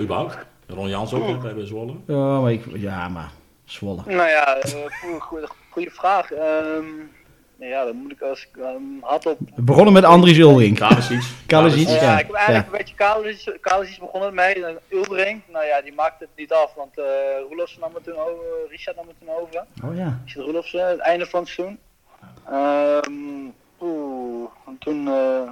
[0.00, 0.38] Überhaupt.
[0.66, 1.92] Ron Jans ook hè, bij Zwolle.
[2.06, 3.30] Oh, maar ik, ja, maar
[3.64, 4.02] Zwolle.
[4.06, 4.72] nou ja, eh,
[5.70, 6.30] goede vraag.
[7.68, 10.76] Ja, dan moet ik als ik ehm, had op We begonnen met Andries Ulrink.
[10.76, 11.22] Kalisic.
[11.46, 11.88] Kalisic.
[11.88, 12.72] Ja, Ja, ik heb eigenlijk ja.
[12.72, 14.66] een beetje Kalis, Kalis begonnen mee.
[14.66, 17.04] En Ulbrink, nou ja, die maakte het niet af, want eh
[17.48, 19.64] Roelofsen nam het toen over, Richard nam het toen over.
[19.84, 20.20] Oh ja.
[20.24, 21.78] Richard Roelofsen, het einde van het seizoen.
[22.50, 23.48] Ehm
[23.80, 25.08] Oeh, en toen...
[25.08, 25.50] eh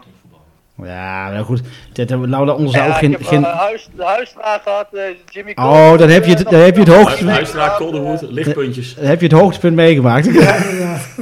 [0.84, 1.60] Ja, nou goed.
[1.92, 3.10] Ted, nou, laten we ons daar ja, ook geen...
[3.12, 3.44] ik heb geen...
[3.44, 6.60] eh, huis, de huisstraat gehad, eh, Jimmy Oh, Cole, dan heb je het- eh, dan
[6.60, 8.94] heb je het Huisstraat, Kolderwood, lichtpuntjes.
[8.94, 10.26] Dan heb je het hoogtepunt meegemaakt.
[10.34, 10.56] Ja,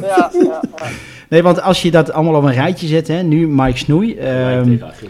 [0.00, 0.60] ja, ja.
[1.28, 4.16] nee, want als je dat allemaal op een rijtje zet, hè, nu Mike Snoei.
[4.16, 5.08] Ehm, maken.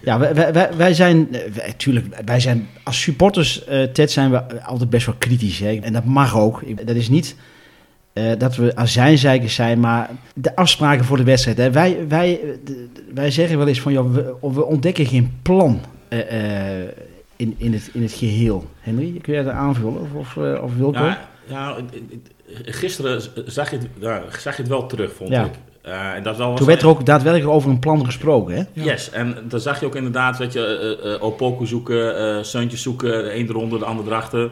[0.00, 4.30] Ja, wij, wij- wij, zijn, eh, wij, tuurlijk, wij zijn als supporters, eh Ted, zijn
[4.30, 5.58] we altijd best wel kritisch.
[5.58, 5.78] Hè?
[5.82, 6.62] En dat mag ook.
[6.86, 7.36] Dat is niet
[8.14, 11.56] eh, dat we azijnzeikers zijn, maar de afspraken voor de wedstrijd.
[11.56, 11.70] Hè?
[11.70, 16.80] Wij, wij, de- wij zeggen wel eens van, joh, we, we ontdekken geen plan eh,
[16.80, 16.88] eh,
[17.36, 18.64] in, in, het, in het geheel.
[18.80, 20.00] Henry, kun jij dat aanvullen?
[20.00, 21.04] Of, of, of Wilco?
[21.04, 21.76] Ja, ja,
[22.64, 25.44] gisteren zag je, het, ja, zag je het wel terug, vond Ja.
[25.44, 25.52] ik.
[25.82, 28.54] Eh, en dat wel Toen werd er ook daadwerkelijk over een plan gesproken.
[28.54, 28.62] Hè?
[28.82, 32.82] Yes, en dan zag je ook inderdaad dat je uh, uh, Opoku zoeken, uh, Seuntjes
[32.82, 34.50] zoeken, de een eronder, de ander erachter.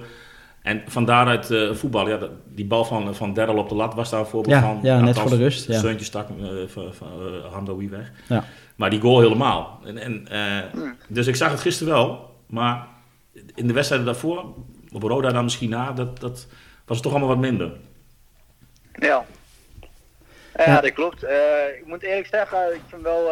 [0.63, 4.11] En van daaruit uh, voetbal, ja, die bal van, van Derrel op de lat was
[4.11, 4.79] daar een voorbeeld Ja, van.
[4.83, 5.67] ja net voor de rust.
[5.67, 5.79] Ja.
[5.79, 8.13] Seuntjes stak uh, van, van uh, Hamdoui weg.
[8.29, 8.45] Ja.
[8.77, 9.81] Maar die goal helemaal.
[9.85, 12.87] En, en, uh, dus ik zag het gisteren wel, maar
[13.55, 14.45] in de wedstrijden daarvoor,
[14.93, 16.47] op Roda dan misschien na, dat, dat
[16.85, 17.73] was het toch allemaal wat minder.
[18.93, 19.25] Ja.
[20.57, 21.25] Ja, ja, dat klopt.
[21.25, 21.31] Uh,
[21.79, 23.31] ik moet eerlijk zeggen, ik vind wel.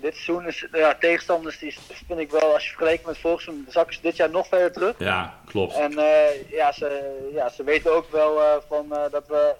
[0.00, 0.66] Dit seizoen is.
[0.72, 4.16] Ja, tegenstanders die vind ik wel, als je vergelijkt met vorig seizoen, zakken ze dit
[4.16, 4.98] jaar nog verder terug.
[4.98, 5.74] Ja, klopt.
[5.74, 9.54] En uh, ja, ze, ja, ze weten ook wel van dat we.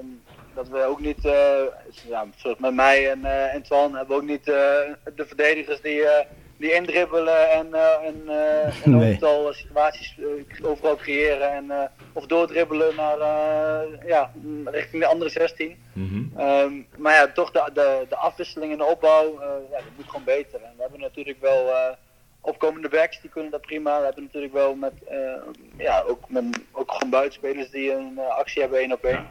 [0.00, 0.22] Um,
[0.54, 1.22] dat we ook niet,
[2.08, 6.04] ja, zoals met mij en, en Twan, hebben we ook niet de verdedigers die,
[6.62, 9.14] die indribbelen en, uh, en, uh, en nee.
[9.14, 10.16] overal situaties
[10.62, 13.18] overal creëren en of doordribbelen naar
[14.06, 14.30] ja,
[14.64, 15.76] richting de andere 16.
[15.92, 16.40] Mm -hmm.
[16.40, 20.24] um, maar ja, toch de, de, de afwisseling in de opbouw, ja, dat moet gewoon
[20.24, 20.62] beter.
[20.62, 21.70] En we hebben natuurlijk wel
[22.40, 23.98] opkomende backs, die kunnen dat prima.
[23.98, 24.92] We hebben natuurlijk wel met,
[25.76, 29.26] ja, ook, met, ook gewoon buitenspelers die een actie hebben één op één.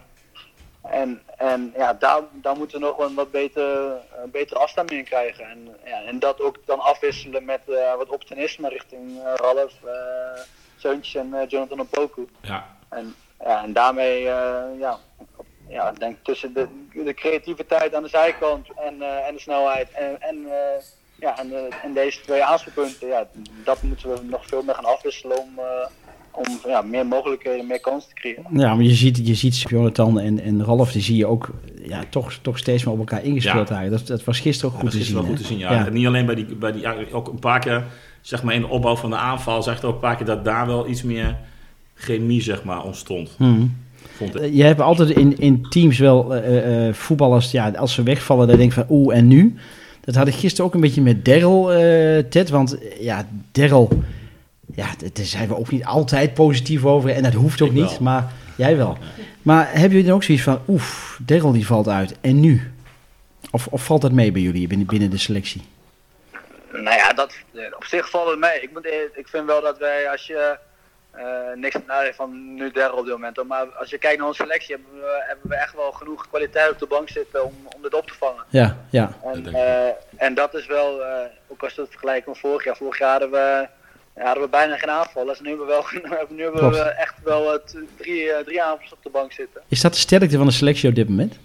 [0.82, 3.98] En, en ja, daar, daar moeten we nog een wat beter, uh,
[4.32, 5.46] betere afstemming in krijgen.
[5.46, 9.74] En, ja, en dat ook dan afwisselen met uh, wat optimisme richting uh, Ralf,
[10.76, 12.28] Zeuntjes en Jonathan Opoku.
[12.42, 12.68] Ja.
[12.90, 14.22] En, ja, en daarmee,
[14.78, 15.00] ja,
[15.68, 20.22] ja, ik denk tussen de, de creativiteit aan de zijkant en, en de snelheid en,
[20.22, 20.48] en
[21.22, 23.28] ja, en, eh, en deze twee aanspeelpunten, ja,
[23.64, 25.88] dat moeten we nog veel meer gaan afwisselen om, eh,
[26.34, 28.44] om ja, meer mogelijkheden, meer kansen te creëren.
[28.54, 31.50] Ja, maar je ziet, je ziet Jonathan en, en Ralf, die zie je ook
[31.88, 33.76] ja, toch, toch steeds meer op elkaar ingespeeld Ja.
[33.76, 34.08] eigenlijk.
[34.08, 35.18] Dat, dat was gisteren ook goed te zien.
[35.18, 35.86] goed te zien, ja.
[35.86, 37.84] En niet alleen bij die, bij die ook een paar keer,
[38.22, 40.46] zeg maar in de opbouw van de aanval, zag je ook een paar keer dat
[40.46, 41.38] daar wel iets meer
[41.96, 43.38] chemie, zeg maar, ontstond.
[44.18, 44.42] Vond ik.
[44.42, 48.48] Eh, Je hebt altijd in, in teams wel eh, eh, voetballers, ja, als ze wegvallen,
[48.48, 49.56] dan denk ik van oeh, en nu?
[50.02, 52.50] Dat had ik gisteren ook een beetje met Daryl, eh, Ted.
[52.50, 53.90] Want ja, Daryl,
[54.76, 57.10] ja, daar zijn we ook niet altijd positief over.
[57.10, 58.02] En dat hoeft ook Ik niet, wel.
[58.02, 58.98] maar jij wel.
[59.42, 62.16] Maar hebben jullie dan ook zoiets van, oef, Daryl die valt uit.
[62.22, 62.74] En nu?
[63.52, 65.62] Of, of valt dat mee bij jullie binnen, binnen de selectie?
[66.72, 68.62] Nou ja, dat, eh, op zich valt het mee.
[68.62, 70.58] Ik, moet, ik vind wel dat wij, als je
[71.12, 74.42] eh, niks nou, van nu derde op dit moment, maar als je kijkt naar onze
[74.42, 77.82] selectie, hebben we, hebben we echt wel genoeg kwaliteit op de bank zitten om, om
[77.82, 78.44] dit op te vangen.
[78.50, 79.12] Ja, ja.
[79.24, 82.64] En, ik eh, en dat is wel, eh, ook als je het vergelijkt met vorig
[82.64, 82.78] jaar.
[82.78, 83.68] Vorig jaar hadden we,
[84.16, 85.38] ja, hadden we bijna geen aanvallers.
[85.38, 87.60] En nu hebben we, wel, nu hebben we echt wel eh,
[87.98, 89.62] drie, eh, drie aanvallers op de bank zitten.
[89.68, 91.40] Is dat de sterkte van de selectie op dit moment?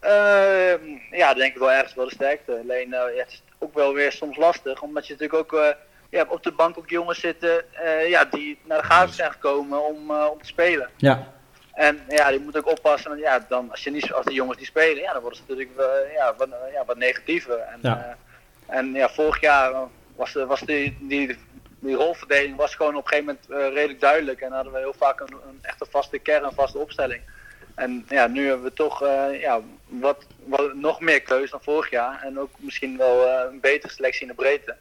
[0.00, 2.60] Ehm, ja, denk ik wel ergens wel de sterkte.
[2.62, 5.76] Alleen eh, ja, het is ook wel weer soms lastig, omdat je natuurlijk ook
[6.10, 7.64] ja, op de bank ook jongens zitten
[8.08, 10.88] ja, die naar de gaten zijn gekomen om, om te spelen.
[10.96, 11.28] Ja.
[11.72, 13.10] En ja, die moet ook oppassen.
[13.10, 15.44] Want ja, dan, als, je niet, als de jongens die spelen, ja, dan worden ze
[15.48, 15.78] natuurlijk
[16.14, 17.58] ja, wat, ja, wat negatiever.
[17.58, 18.16] En Ja.
[18.66, 19.72] en, ja vorig jaar
[20.16, 21.38] was, was die, die,
[21.80, 24.40] die rolverdeling was gewoon op een gegeven moment eh, redelijk duidelijk.
[24.40, 27.20] En hadden we heel vaak een, een echte vaste kern, een vaste opstelling.
[27.74, 31.90] En ja, nu hebben we toch eh, ja, wat, wat, nog meer keuze dan vorig
[31.90, 32.22] jaar.
[32.22, 34.76] En ook misschien wel eh, een betere selectie in de breedte.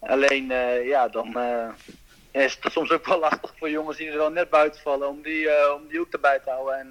[0.00, 0.46] Alleen,
[0.84, 1.36] ja, dan
[2.30, 5.08] is het soms ook wel lastig voor jongens die er wel net buiten vallen.
[5.08, 6.78] Om die, om die ook erbij te houden.
[6.78, 6.88] En,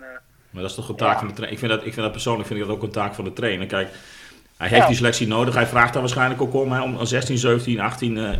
[0.49, 1.17] Maar dat is toch een taak Ja.
[1.19, 1.57] van de trainer.
[1.57, 3.33] Ik vind, dat, ik vind dat persoonlijk vind ik dat ook een taak van de
[3.33, 3.67] trainer.
[3.67, 3.89] Kijk,
[4.57, 4.87] hij heeft Ja.
[4.87, 5.53] die selectie nodig.
[5.53, 8.39] Hij vraagt daar waarschijnlijk ook om hè, om 16, 17, 18 eh, eh,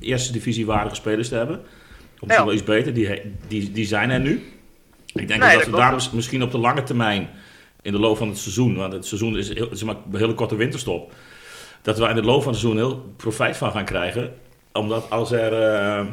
[0.00, 1.60] eerste divisiewaardige spelers te hebben.
[2.20, 2.44] Misschien Ja.
[2.44, 2.94] wel iets beter.
[2.94, 4.52] Die, die, die zijn er nu.
[5.14, 7.28] Ik denk Nee, dat dat we daar mis- misschien op de lange termijn,
[7.82, 10.18] in de loop van het seizoen, want het seizoen is, heel, het is maar een
[10.18, 11.12] hele korte winterstop,
[11.82, 14.34] dat we in de loop van het seizoen heel profijt van gaan krijgen.
[14.72, 16.06] Omdat als er, eh,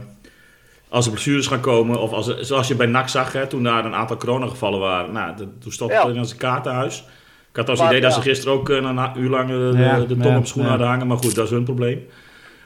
[0.90, 3.64] als er blessures gaan komen, of als er, zoals je bij NAC zag, hè, toen
[3.64, 6.08] daar een aantal coronagevallen waren, nou, toen stopte Ja.
[6.08, 7.04] er in zijn kaartenhuis.
[7.50, 9.74] Ik had als Maar, idee dat ze gisteren ook eh, een uur lang eh, de,
[9.78, 10.78] Ja, de tong ja, op schoenen ja.
[10.78, 12.08] hadden hangen, maar goed, dat is hun probleem.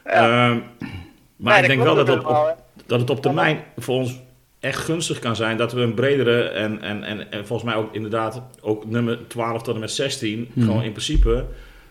[0.06, 0.12] Ja.
[0.12, 0.60] Ehm,
[1.36, 2.56] maar Nee, ik denk wel dat op, op,
[2.86, 4.20] dat het op termijn voor ons
[4.60, 7.94] echt gunstig kan zijn dat we een bredere en, en, en, en volgens mij ook
[7.94, 10.66] inderdaad ook nummer 12 tot en met 16 Mhm.
[10.66, 11.46] gewoon in principe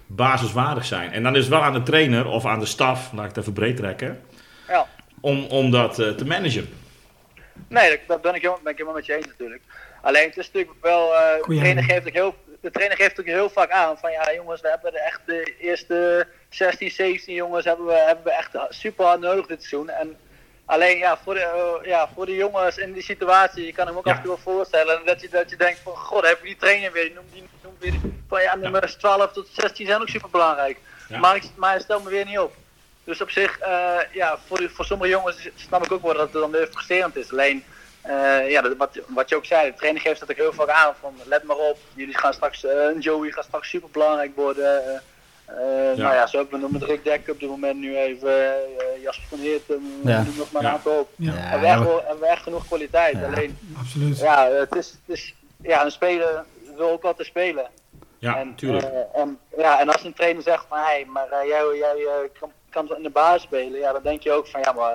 [0.07, 1.13] basiswaardig zijn.
[1.13, 3.39] En dan is het wel aan de trainer of aan de staf, laat ik het
[3.39, 4.21] even breed trekken,
[4.69, 4.87] Ja.
[5.21, 6.69] om, om dat eh, te managen.
[7.69, 9.63] Nee, dat, dat ben, ik helemaal, ben ik helemaal met je eens natuurlijk.
[10.03, 13.27] Alleen het is natuurlijk wel, eh, de, trainer geeft ook heel, de trainer geeft ook
[13.27, 17.65] heel vaak aan van ja jongens, we hebben de echt de eerste 16, 17 jongens
[17.65, 19.89] hebben we, hebben we echt super hard nodig dit seizoen.
[19.89, 20.17] En
[20.65, 23.97] alleen ja voor, de, eh, ja, voor de jongens in die situatie, je kan hem
[23.97, 24.11] ook Ja.
[24.11, 26.57] af en toe wel voorstellen dat je, dat je denkt van god, heb je die
[26.57, 27.95] trainer weer, die noemt, die noemt weer,
[28.29, 30.79] van ja nummers 12 tot 16 zijn ook super belangrijk.
[31.21, 32.55] Maar, ik, maar hij stelt me weer niet op.
[33.05, 36.33] Dus op zich, eh, ja, voor, voor sommige jongens snap ik ook wel dat het
[36.33, 37.31] dan weer frustrerend is.
[37.33, 37.65] Alleen,
[38.03, 40.69] eh, ja, dat, wat, wat je ook zei, de trainer geeft dat ook heel vaak
[40.69, 40.95] aan.
[41.01, 44.85] Van, let maar op, jullie gaan straks, eh, Joey gaat straks super belangrijk worden.
[44.87, 44.95] eh,
[45.47, 48.47] eh, Nou ja, zo hebben we nog met Rick Dekker op dit moment nu even,
[48.47, 50.25] eh, Jasper van Heerten, Ja.
[50.37, 50.75] nog maar een Ja.
[50.75, 51.09] aantal op.
[51.17, 53.15] Ja, hebben, we hebben we echt genoeg kwaliteit.
[53.17, 53.25] Ja.
[53.27, 54.19] Alleen, absoluut.
[54.19, 56.45] ja, het is, het is, ja, een speler
[56.77, 57.67] wil ook altijd spelen.
[58.19, 58.87] Ja, en, tuurlijk.
[59.15, 62.97] en, ja, en als een trainer zegt van, hé, maar jij, jij eh, kan, kan
[62.97, 64.95] in de basis spelen, ja, dan denk je ook van, ja, maar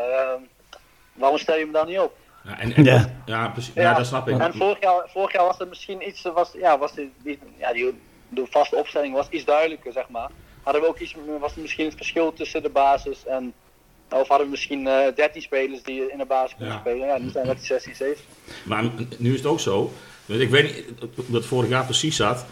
[1.14, 2.14] waarom stel je me dan niet op?
[2.46, 3.22] Ja, en, en- Ja.
[3.26, 3.48] ja.
[3.50, 3.74] precies.
[3.74, 4.40] Ja, dat snap ik.
[4.40, 7.74] En vorig jaar, vorig jaar was er misschien iets, was, ja, was die, die, ja,
[7.74, 7.94] die,
[8.30, 10.30] de vaste opstelling was iets duidelijker, zeg maar.
[10.64, 13.54] Hadden we ook iets, was er misschien het verschil tussen de basis en,
[14.10, 16.80] of hadden we misschien eh 13 spelers die in de basis konden Ja.
[16.80, 17.08] spelen.
[17.08, 18.26] Ja, nu zijn het 16, 17.
[18.64, 18.84] Maar
[19.18, 19.92] nu is het ook zo.
[20.26, 20.84] Ik weet niet
[21.16, 22.46] hoe dat vorig jaar precies zat.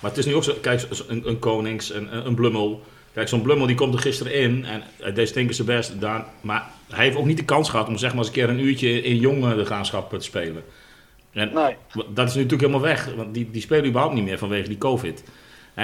[0.00, 0.54] Maar het is nu ook zo.
[0.60, 2.82] Kijk, een, een Konings, een, een Blummel.
[3.16, 4.64] Kijk, zo'n Blummel die komt er gisteren in.
[4.64, 6.00] En hij deed stinken zijn best.
[6.00, 8.48] Daar, maar hij heeft ook niet de kans gehad om zeg maar eens een keer
[8.48, 9.64] een uurtje in jonge de
[10.18, 10.62] te spelen.
[11.32, 11.76] En Nee.
[12.14, 13.14] dat is nu natuurlijk helemaal weg.
[13.16, 15.22] Want die, die spelen überhaupt niet meer vanwege die COVID.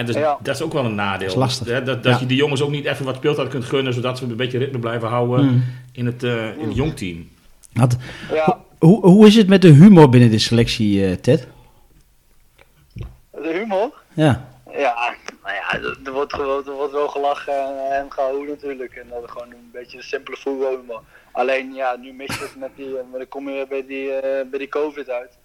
[0.07, 0.39] Dus Ja.
[0.43, 1.19] dat is ook wel een nadeel.
[1.19, 1.67] Dat is lastig.
[1.67, 2.19] Hè, dat dat Ja.
[2.21, 3.95] je die jongens ook niet even wat speeltijd kunt gunnen.
[3.95, 5.65] Zodat ze een beetje ritme blijven houden Mm.
[5.93, 7.29] in het, eh in het jongteam.
[7.73, 7.97] Had-
[8.33, 11.47] Ja, hoe, hoe is het met de humor binnen de selectie, eh, Ted?
[13.31, 13.93] de humor.
[14.13, 14.51] Ja.
[14.73, 15.15] Ja, ja,
[16.05, 18.97] er, wordt, gewoon- er wordt wel gelachen en, en gehouden natuurlijk.
[18.97, 21.01] En dat is gewoon een beetje een simpele voetbalhumor.
[21.33, 24.13] Alleen ja, nu mis je het met die, maar dan kom je weer bij die,
[24.13, 25.39] eh, bij die covid uit.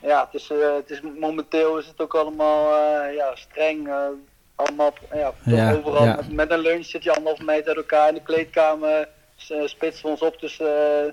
[0.00, 3.88] Ja, het is, eh, het is, momenteel is het ook allemaal eh, ja, streng.
[3.88, 4.06] eh,
[4.54, 6.14] allemaal, ja, Ja, overal ja.
[6.16, 9.08] Met, met een lunch zit je anderhalf meter uit elkaar in de kleedkamer.
[9.48, 10.66] Eh, spitsen we ons op tussen,
[11.06, 11.12] eh,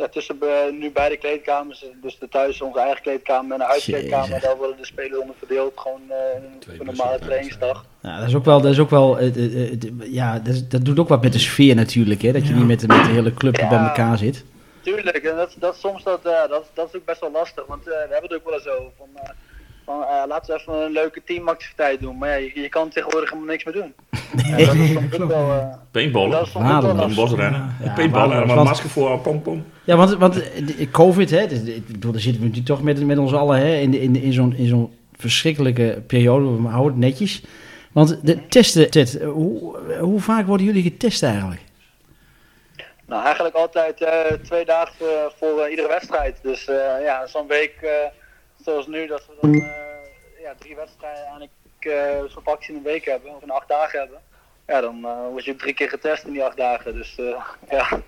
[0.00, 1.84] ja, tussen be- nu beide kleedkamers.
[2.02, 4.28] Dus de thuis onze eigen kleedkamer en de huiskleedkamer.
[4.28, 4.42] Jezus.
[4.42, 6.16] Daar worden de spelers onder verdeeld, gewoon eh,
[6.58, 7.84] Twee een normale trainingsdag.
[8.02, 9.78] Ja, dat is ook wel, dat is ook wel eh, eh, eh,
[10.12, 12.32] ja, dat, is- dat doet ook wat met de sfeer natuurlijk, hè?
[12.32, 12.58] Dat je Ja.
[12.58, 13.68] niet met, de- met de hele club Ja.
[13.68, 14.44] bij elkaar zit.
[14.80, 17.80] Tuurlijk, en dat, dat, soms dat, eh, dat, dat is ook best wel lastig, want
[17.82, 18.90] eh, we hebben het ook wel eens over.
[18.98, 19.30] Van, eh,
[19.90, 23.30] van, eh, laten we even een leuke teamactiviteit doen, maar ja, je, je kan tegenwoordig
[23.30, 23.94] helemaal niks meer doen.
[24.44, 27.74] En dat is soms ook wel, eh, dat is soms ook wel bosrennen.
[27.84, 28.36] Ja, Paintballen.
[28.36, 29.18] een want- masker voor.
[29.18, 29.64] Pom, pom.
[29.84, 32.82] Ja, want, want eh, de- COVID, hè, dus, ik bedoel, daar zitten we natuurlijk toch
[32.84, 36.62] met, met ons allen hè, in, in, in zo'n in zo'n verschrikkelijke periode.
[36.62, 37.42] We houden het netjes.
[37.92, 41.60] Want de testen, Ted, eh, hoe, hoe vaak worden jullie getest eigenlijk?
[43.06, 44.10] Nou, eigenlijk altijd eh,
[44.42, 46.38] twee dagen eh, voor eh, iedere wedstrijd.
[46.42, 47.88] Dus eh, ja, zo'n week eh,
[48.64, 49.60] zoals nu, dat we dan eh,
[50.42, 53.98] ja, drie wedstrijden eigenlijk eh, zo'n vaccin in een week hebben, of in acht dagen
[53.98, 54.18] hebben.
[54.66, 56.94] Ja, dan eh, word je drie keer getest in die acht dagen.
[56.94, 57.14] Dus
[57.70, 58.00] ja,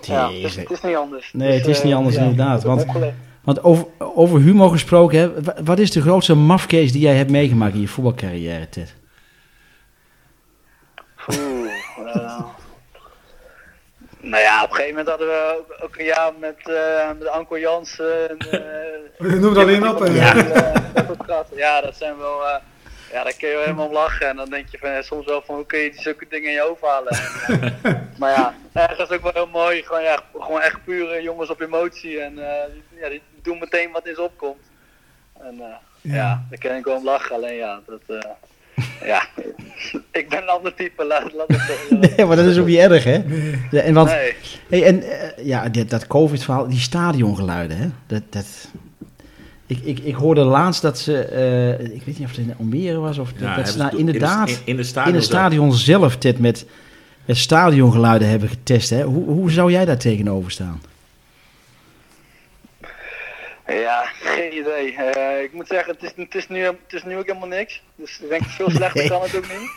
[0.00, 1.32] ja het, is, het is niet anders.
[1.32, 2.86] Nee, het is niet anders ja, inderdaad, want-.
[3.44, 7.30] Want over, over humor gesproken, hè, wa- wat is de grootste mafcase die jij hebt
[7.30, 8.94] meegemaakt in je voetbalcarrière, Ted?
[11.28, 11.70] Oeh,
[12.14, 12.44] eh,
[14.20, 17.28] nou ja, op een gegeven moment hadden we ook, ook een jaar met, eh met
[17.28, 18.28] Anko Jansen.
[18.28, 18.38] en,
[19.18, 20.02] eh, Noem het alleen op.
[20.04, 20.16] eh.
[20.16, 20.34] Ja.
[20.36, 20.72] Ja.
[20.94, 21.48] dat ook gehad.
[21.54, 22.46] ja, dat zijn wel.
[22.46, 22.56] eh,
[23.12, 24.28] ja, daar kun je wel helemaal om lachen.
[24.28, 26.48] En dan denk je van, eh, soms wel van hoe kun je die zulke dingen
[26.48, 27.12] in je hoofd halen.
[27.46, 29.82] En, eh, maar ja, ergens ook wel heel mooi.
[29.82, 32.20] Gewoon, ja, gewoon echt pure jongens op emotie.
[32.20, 34.70] En eh, die- ja, die doen meteen wat in ze opkomt.
[35.40, 35.66] En eh,
[36.00, 36.14] ja.
[36.14, 36.42] Ja.
[36.50, 37.34] daar kan ik wel om lachen.
[37.34, 38.26] Alleen ja, dat.
[39.04, 39.26] Ja,
[40.20, 41.04] ik ben een ander type.
[41.06, 41.96] Laat, laat het zo.
[42.16, 43.22] Nee, maar dat is ook niet erg, hè?
[43.70, 44.32] Ja, en want, Nee.
[44.68, 47.86] hey, en eh, ja, dit- dat COVID-verhaal, die stadiongeluiden, hè?
[48.06, 48.46] Dat, dat,
[49.66, 52.98] ik, ik, ik hoorde laatst dat ze, eh, ik weet niet of het in Almere
[52.98, 55.14] was, of dat, dat ze nou inderdaad In, in de in stadion.
[55.14, 56.66] het stadion zelf, Ted, met,
[57.24, 59.02] met stadiongeluiden hebben getest, hè?
[59.02, 60.80] Hoe, hoe zou jij daar tegenover staan?
[63.70, 64.96] Ja, geen idee.
[64.96, 67.82] Eh, ik moet zeggen, het is, het, is nu, het is nu ook helemaal niks.
[67.94, 69.70] Dus ik denk veel slechter kan het ook niet.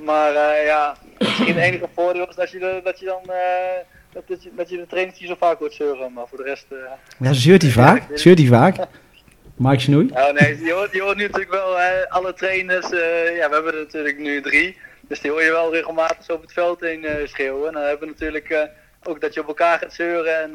[0.00, 4.22] Maar eh, ja, misschien het enige voordeel is dat je, de, dat je dan eh,
[4.26, 6.12] dat, je, dat je de trainers niet zo vaak hoort zeuren.
[6.12, 6.66] Maar voor de rest...
[7.18, 8.02] Ja, zeurt hij vaak?
[8.14, 8.76] Zeurt hij vaak?
[9.56, 10.10] Mike Snoei?
[10.12, 12.88] Oh nee, je hoort, je hoort nu natuurlijk wel hè, alle trainers.
[12.88, 14.76] ja, we hebben er natuurlijk nu drie.
[15.00, 17.66] Dus die hoor je wel regelmatig zo op het veld heen schreeuwen.
[17.66, 18.68] En dan hebben we natuurlijk
[19.02, 20.42] ook dat je op elkaar gaat zeuren.
[20.42, 20.52] En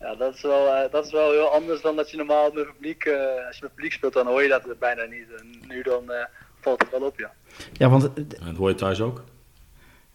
[0.00, 2.66] ja, dat is, wel, eh, dat is wel heel anders dan dat je normaal met
[2.66, 5.26] publiek, eh, als je met publiek speelt, dan hoor je dat bijna niet.
[5.40, 6.24] En nu dan eh,
[6.60, 7.32] valt het wel op, ja.
[7.72, 8.10] Ja, want eh,
[8.46, 9.24] Dat hoor je thuis ook.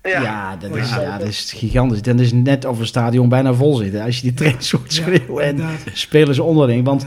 [0.04, 2.02] Ja, dat, is, ja, dat is gigantisch.
[2.02, 4.00] Dan is net of het stadion bijna vol zit.
[4.00, 6.86] Als je die trainers hoort Ja, schreeuwen en ze onderling.
[6.86, 7.06] Want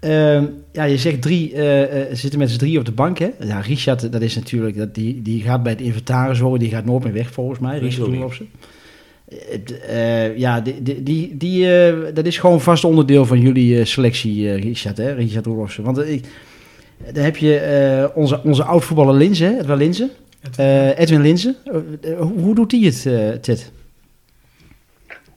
[0.00, 0.34] Ja.
[0.34, 3.18] ehm, ja, je zegt drie, eh, eh, zitten met z'n drie op de bank.
[3.18, 3.30] Hè?
[3.40, 6.58] Ja, Richard, dat is natuurlijk, dat, die, die gaat bij het inventaris horen.
[6.58, 7.78] Die gaat nooit meer weg volgens mij.
[7.78, 8.06] Richard.
[8.08, 8.50] Roelofsen.
[9.88, 13.84] Eh, ja, die, die, die, die, eh, dat is gewoon vast onderdeel van jullie eh,
[13.84, 15.12] selectie, eh, Richard, hè?
[15.12, 15.84] Richard Roelofsen.
[15.84, 16.24] Want ik,
[17.12, 19.58] dan heb je eh, onze, onze oud-voetballer Linze, hè?
[19.58, 20.10] Edwin Linze.
[20.56, 21.54] Eh, Edwin Linze.
[21.64, 23.70] Eh, hoe, hoe doet hij het, eh, Ted?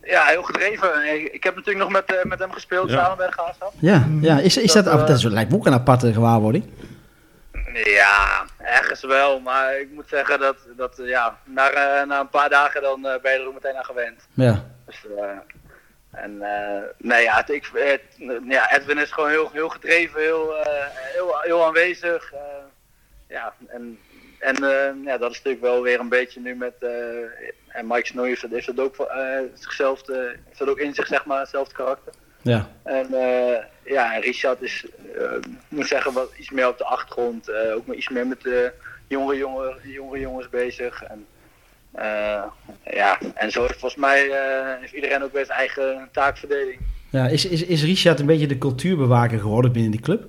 [0.04, 0.88] Ja, heel gedreven.
[1.32, 2.96] Ik, heb natuurlijk nog met, eh, met hem gespeeld Ja.
[3.02, 3.72] samen bij de Graafschap.
[3.78, 4.40] Ja, ja.
[4.40, 6.64] Is, is dat, Dat, dat is, lijkt me ook een aparte gewaarwording.
[7.72, 9.40] Ja, ergens wel.
[9.40, 13.06] Maar ik moet zeggen dat, dat eh, ja, na, eh, na een paar dagen dan
[13.06, 14.26] eh, ben je er ook meteen aan gewend.
[14.34, 14.64] Ja.
[14.86, 15.06] Dus,
[16.10, 16.38] en
[16.98, 20.54] nee, ja, het, ik, het- ja, Edwin is gewoon heel, heel gedreven, heel,
[21.14, 22.32] heel, heel aanwezig.
[23.28, 23.98] ja, en,
[24.38, 24.56] en
[25.04, 26.74] ja, dat is natuurlijk wel weer een beetje nu met.
[27.68, 29.08] en Mike Snoei heeft, dat- heeft dat ook,
[29.54, 32.12] zichzelf, heeft dat ook in zich, zeg maar, hetzelfde karakter.
[32.42, 32.68] Ja.
[32.82, 33.06] En
[33.82, 34.86] ja, Richard is,
[35.70, 37.48] ik moet zeggen, wat iets meer op de achtergrond.
[37.48, 38.72] eh, ook maar iets meer met de
[39.08, 41.02] jongere, jonge, jongere jongens bezig.
[41.02, 41.26] En,
[41.92, 42.42] eh,
[42.84, 46.78] ja, en zo heeft volgens mij eh, heeft iedereen ook weer zijn eigen taakverdeling.
[47.10, 47.26] ja.
[47.28, 50.24] Is, is, is Richard een beetje de cultuurbewaker geworden binnen die club?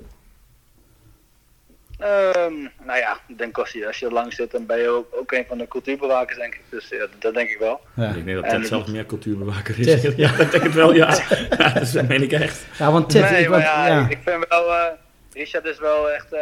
[1.99, 2.53] Ehm,
[2.85, 5.07] nou ja, ik denk als je, als je er lang zit, dan ben je ook,
[5.15, 6.61] ook een van de cultuurbewakers, denk ik.
[6.69, 7.81] Dus ja, dat denk ik wel.
[7.95, 9.85] Ja, Ik denk dat Ted ik zelf moet- meer cultuurbewaker is.
[10.01, 11.19] Ted, ja, dat denk ik wel, ja.
[11.57, 12.65] ja dat meen ik echt.
[12.77, 13.29] ja want Ted...
[13.29, 14.07] nee, ik, want- ja, ja.
[14.09, 14.85] Ik, vind wel, eh,
[15.33, 16.39] Richard is wel echt, eh,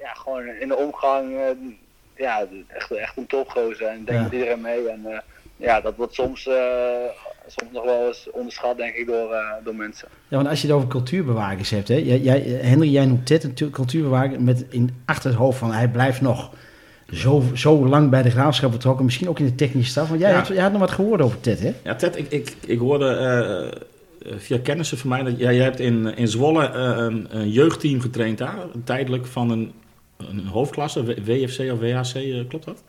[0.00, 1.42] ja, gewoon in de omgang, eh,
[2.16, 3.86] ja, echt, echt een topgozer.
[3.86, 4.24] En ik denk Ja.
[4.24, 4.88] met iedereen mee.
[4.88, 5.18] En eh,
[5.56, 6.54] ja, dat wordt soms, eh,
[7.46, 10.08] soms nog wel eens onderschat, denk ik, door, eh, door mensen.
[10.28, 13.44] Ja, want als je het over cultuurbewakers hebt, hè, jij, jij, Henry, jij noemt Ted
[13.44, 16.50] een tu- cultuurbewaker met in achter het hoofd van hij blijft nog
[17.12, 20.08] zo, zo lang bij de graafschap betrokken, misschien ook in de technische staf.
[20.08, 20.36] Want jij, Ja.
[20.36, 21.72] hebt, jij had nog wat gehoord over Ted, hè?
[21.84, 23.72] Ja, Ted, ik, ik, ik hoorde
[24.38, 28.00] via kennissen van mij dat jij, jij hebt in, in Zwolle eh, een, een jeugdteam
[28.00, 29.80] getraind daar, tijdelijk van een
[30.16, 32.82] een hoofdklasse, WFC of WHC, eh, klopt dat?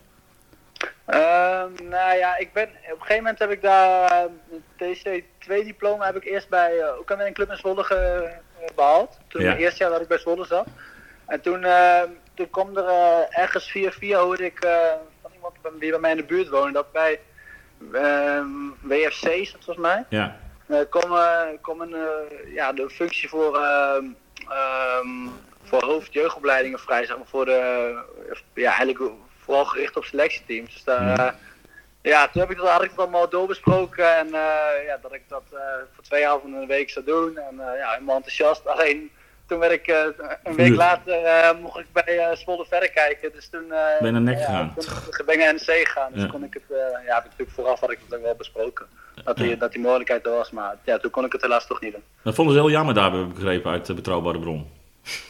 [1.05, 6.05] Ehm, nou ja, ik ben, op een gegeven moment heb ik daar eh, een TC2-diploma
[6.05, 7.95] heb ik eerst bij, eh, ook een club in Zwolle ge-
[8.61, 9.17] eh, behaald.
[9.27, 9.49] Toen Ja.
[9.49, 10.67] het eerste jaar dat ik bij Zwolle zat.
[11.25, 12.01] En toen, eh,
[12.33, 14.71] toen kwam er eh, ergens via via hoorde ik eh,
[15.21, 17.19] van iemand die bij mij in de buurt woonde, dat bij
[17.93, 18.47] ehm,
[18.81, 20.03] WFC is dat volgens mij.
[20.09, 20.39] Ja.
[20.67, 24.05] Er kwam, eh, kwam een, eh, ja, de functie voor, ehm,
[25.63, 27.95] voor hoofdjeugdopleidingen vrij, zeg maar, voor de,
[28.53, 29.11] ja, eigenlijk
[29.43, 30.73] vooral gericht op selectieteams.
[30.73, 31.33] Dus daar, eh,
[32.01, 35.21] ja, toen heb ik dat, had ik het allemaal doorbesproken en eh, ja, dat ik
[35.27, 35.59] dat eh,
[35.93, 37.37] voor twee avonden in de week zou doen.
[37.37, 38.67] En eh, ja, helemaal enthousiast.
[38.73, 39.11] Alleen
[39.45, 40.05] toen werd ik, eh,
[40.43, 43.31] een week later eh, mocht ik bij eh Zwolle verder kijken.
[43.31, 44.73] Dus toen eh, Ben je naar NEC gegaan?
[45.25, 46.11] Ben ik naar NEC gegaan.
[46.13, 46.29] Dus Ja.
[46.29, 48.87] kon ik het, eh, ja, heb ik natuurlijk vooraf had ik het ook wel besproken.
[49.27, 51.81] Dat die, dat die mogelijkheid er was, maar ja, toen kon ik het helaas toch
[51.81, 52.01] niet doen.
[52.23, 54.67] Dat vonden ze heel jammer daar, heb ik begrepen, uit de betrouwbare bron.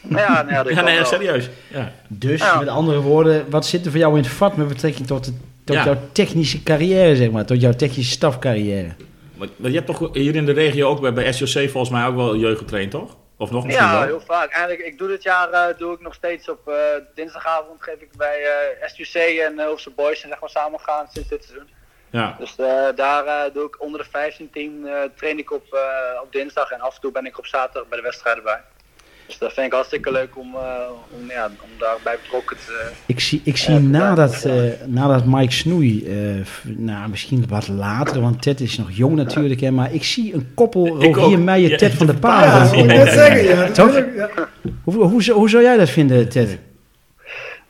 [0.10, 1.50] Ja, nou dat Ja, nee, serieus.
[1.68, 1.92] Ja.
[2.08, 2.60] Dus, Ja.
[2.60, 5.34] met andere woorden, wat zit er voor jou in het vat met betrekking tot, de-
[5.64, 5.84] tot Ja.
[5.84, 8.92] jouw technische carrière, zeg maar, tot jouw technische stafcarrière?
[9.36, 12.06] Maar, maar je hebt toch hier in de regio ook bij, bij SJC volgens mij
[12.06, 13.16] ook wel jeugd getraind, toch?
[13.38, 14.08] Of nog misschien Ja, wel?
[14.08, 14.52] heel vaak.
[14.52, 16.74] Eigenlijk, ik doe dit jaar eh, doe ik nog steeds op eh,
[17.16, 18.38] dinsdagavond geef ik bij
[18.82, 21.68] eh SUC en uh, Hoofdse Boys en zeg maar samen gaan sinds dit seizoen.
[22.10, 22.36] Ja.
[22.40, 26.22] Dus eh, daar eh, doe ik onder de 15 team eh, train ik op, eh,
[26.24, 28.60] op dinsdag en af en toe ben ik op zaterdag bij de wedstrijden bij.
[29.28, 30.62] Dus dat vind ik hartstikke leuk om, eh,
[31.20, 34.72] om, ja, om daarbij betrokken te Ik zie, ik zie Ja, nadat, ja.
[34.86, 39.62] nadat Mike Snoei, eh, f- nou, misschien wat later, want Ted is nog jong natuurlijk,
[39.62, 41.40] hè, maar ik zie een koppel Rogier.
[41.40, 42.60] Meijer, Ja, Ted van der Ja, Paarden.
[42.62, 43.44] dat wil ik zeggen.
[43.44, 44.02] Ja, Toch?
[44.16, 44.30] ja.
[44.84, 46.58] Hoe, hoe, zou- hoe zou jij dat vinden, Ted?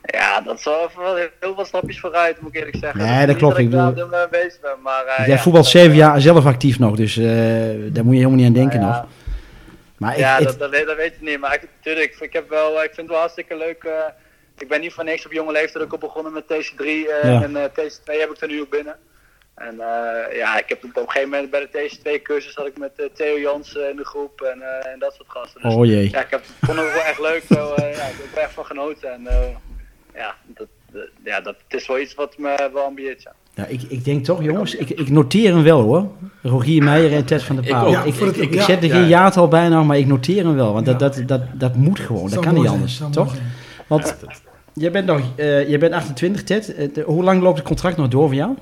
[0.07, 3.05] Ja, dat is wel heel wat stapjes vooruit, moet ik eerlijk zeggen.
[3.05, 5.05] Nee, dat klopt, ik ik daar bedoel- mee bezig ben, maar...
[5.05, 8.19] eh, Jij ja, voetbalt dat- zeven jaar zelf actief nog, dus eh, daar moet je
[8.19, 8.85] helemaal niet aan denken Ja.
[8.87, 9.05] nog.
[9.97, 11.39] Maar ik, Ja, het- dat, dat, weet, dat weet ik niet.
[11.39, 13.83] Maar ik, natuurlijk, ik, heb wel, ik vind het wel hartstikke leuk.
[13.83, 13.91] eh,
[14.57, 16.77] ik ben niet voor niks op jonge leeftijd ook al begonnen met TC3.
[16.85, 17.41] eh, Ja.
[17.43, 18.95] En eh, TC2 heb ik er nu ook binnen.
[19.55, 22.91] En eh, ja, ik heb op een gegeven moment bij de TC2-cursus had ik met
[22.95, 25.61] eh, Theo Jansen in de groep en, eh, en dat soort gasten.
[25.61, 26.09] Dus, oh jee.
[26.11, 27.43] Ja, ik heb, vond het wel echt leuk.
[27.49, 29.11] Zo, eh, ja, ik heb er echt van genoten.
[29.13, 29.35] En eh,
[30.17, 33.21] ja, dat, dat- ja dat, het is wel iets wat me wel ambieert.
[33.23, 33.33] Ja.
[33.53, 36.07] Ja, ik, ik denk toch, jongens, ik, ik noteer hem wel hoor.
[36.41, 38.05] Rogier Meijer en Ted van der Ik Paal.
[38.05, 38.63] Ik, ik, ja.
[38.63, 38.95] zet er Ja.
[38.95, 40.73] geen jaartal bij nog, maar ik noteer hem wel.
[40.73, 41.07] Want dat, Ja.
[41.09, 43.35] dat, dat, dat moet gewoon, dat kan niet anders, toch?
[43.87, 44.15] Want
[44.73, 46.75] jij bent, nog, eh, jij bent 28, Ted.
[46.75, 48.55] Eh, de- hoe lang loopt het contract nog door voor jou?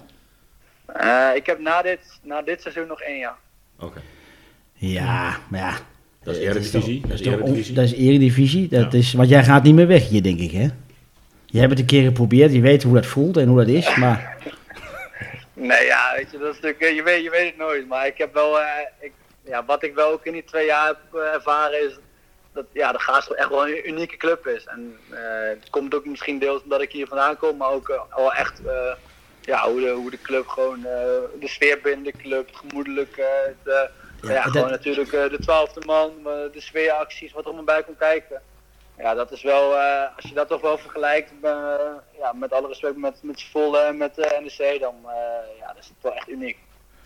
[0.85, 3.35] Eh, ik heb na dit, na dit seizoen nog één jaar.
[3.79, 4.01] Oké.
[4.73, 5.73] Ja, maar ja.
[6.23, 7.01] Dat is Eh, Eredivisie.
[7.07, 7.73] Dat is Eredivisie.
[7.75, 8.67] Dat is eredivisie.
[8.67, 8.97] Dat Ja.
[8.97, 10.67] is, want jij gaat niet meer weg hier, denk ik, hè?
[11.55, 12.53] Je hebt het een keer geprobeerd.
[12.53, 13.95] Je weet hoe dat voelt en hoe dat is.
[13.95, 14.37] Maar
[15.53, 17.87] Nee, ja, weet je, dat is natuurlijk, eh, je, weet, je weet het nooit.
[17.87, 18.67] Maar ik heb wel, eh,
[18.99, 19.11] ik,
[19.45, 21.97] ja, wat ik wel ook in die twee jaar heb eh, ervaren is
[22.53, 24.65] dat ja, de Gaas echt wel een unieke club is.
[24.65, 24.97] En
[25.59, 28.61] het komt ook misschien deels omdat ik hier vandaan kom, maar ook eh, wel echt
[29.41, 30.81] ja, hoe, de, hoe de club gewoon,
[31.39, 33.15] de sfeer binnen de club, het gemoedelijk,
[34.21, 38.41] Ja, dat- gewoon natuurlijk de twaalfde man, de sfeeracties, wat er allemaal bij komt kijken.
[38.97, 41.51] Ja, dat is wel, eh, als je dat toch wel vergelijkt, eh,
[42.19, 45.77] ja, met alle respect met, met Zwolle en met de NEC, dan eh, ja, dat
[45.83, 46.57] is het wel echt uniek.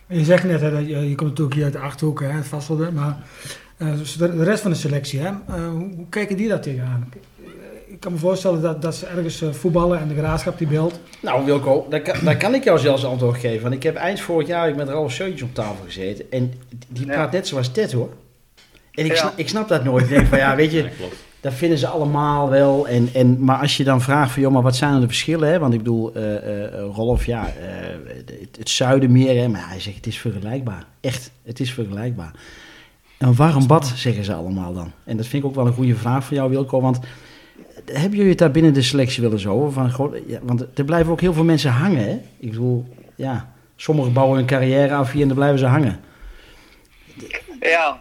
[0.08, 2.48] Je zegt net, hè, dat je, je komt natuurlijk hier uit de Achterhoek, hè, het
[2.48, 3.18] Vasselde, maar
[3.78, 7.10] eh, dus de, rest van de selectie, hè, eh, hoe, kijken die daar tegenaan?
[7.88, 11.00] Ik kan me voorstellen dat, dat ze ergens eh, voetballen en de graafschap die beeld.
[11.22, 13.62] Nou, Wilco, daar kan, daar kan ik jou zelfs antwoord geven.
[13.62, 16.32] Want ik heb eind vorig jaar ik met Ralf Seuntjes op tafel gezeten.
[16.32, 16.54] En
[16.88, 17.14] die Ja.
[17.14, 18.10] praat net zoals Ted, hoor.
[18.92, 19.18] En ik, Ja.
[19.18, 20.04] snap, ik snap dat nooit.
[20.04, 21.16] Ik denk van, ja, weet je, Ja, klopt.
[21.42, 22.88] Dat vinden ze allemaal wel.
[22.88, 25.50] En, en, maar als je dan vraagt van, joh, maar wat zijn er de verschillen?
[25.50, 25.60] Hè?
[25.60, 27.54] Want ik bedoel, eh, Rolf, ja,
[28.26, 29.48] het, het zuiden meer, hè?
[29.48, 30.86] Maar hij zegt, het is vergelijkbaar.
[31.02, 32.32] Echt, het is vergelijkbaar.
[33.18, 34.92] Een warm bad, zeggen ze allemaal dan.
[35.04, 36.82] En dat vind ik ook wel een goede vraag voor jou, Wilco.
[36.82, 37.00] Want
[37.86, 39.72] hebben jullie het daar binnen de selectie wel eens over?
[39.72, 42.20] Van, goh, ja, want er blijven ook heel veel mensen hangen, hè?
[42.40, 46.00] Ik bedoel, ja, sommigen bouwen hun carrière af hier en dan blijven ze hangen.
[47.60, 48.00] Ja,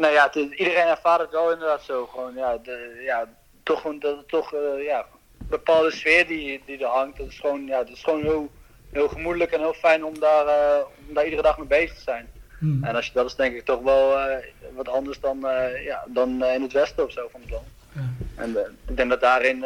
[0.00, 2.06] nou ja, het iedereen ervaart het wel inderdaad zo.
[2.06, 3.28] Gewoon, ja, de, ja
[3.62, 5.06] toch, gewoon dat het toch, eh, ja,
[5.40, 7.18] een bepaalde sfeer die, die er hangt.
[7.18, 8.50] Dat is gewoon, ja, dat is gewoon heel,
[8.92, 12.02] heel gemoedelijk en heel fijn om daar, eh, om daar iedere dag mee bezig te
[12.02, 12.28] zijn.
[12.58, 12.84] Hmm.
[12.84, 14.36] En als je, dat is denk ik toch wel eh,
[14.74, 15.38] wat anders dan,
[15.84, 17.66] ja, dan in het westen of zo van het land.
[17.92, 18.08] Ja.
[18.34, 18.56] En
[18.88, 19.64] ik denk dat daarin,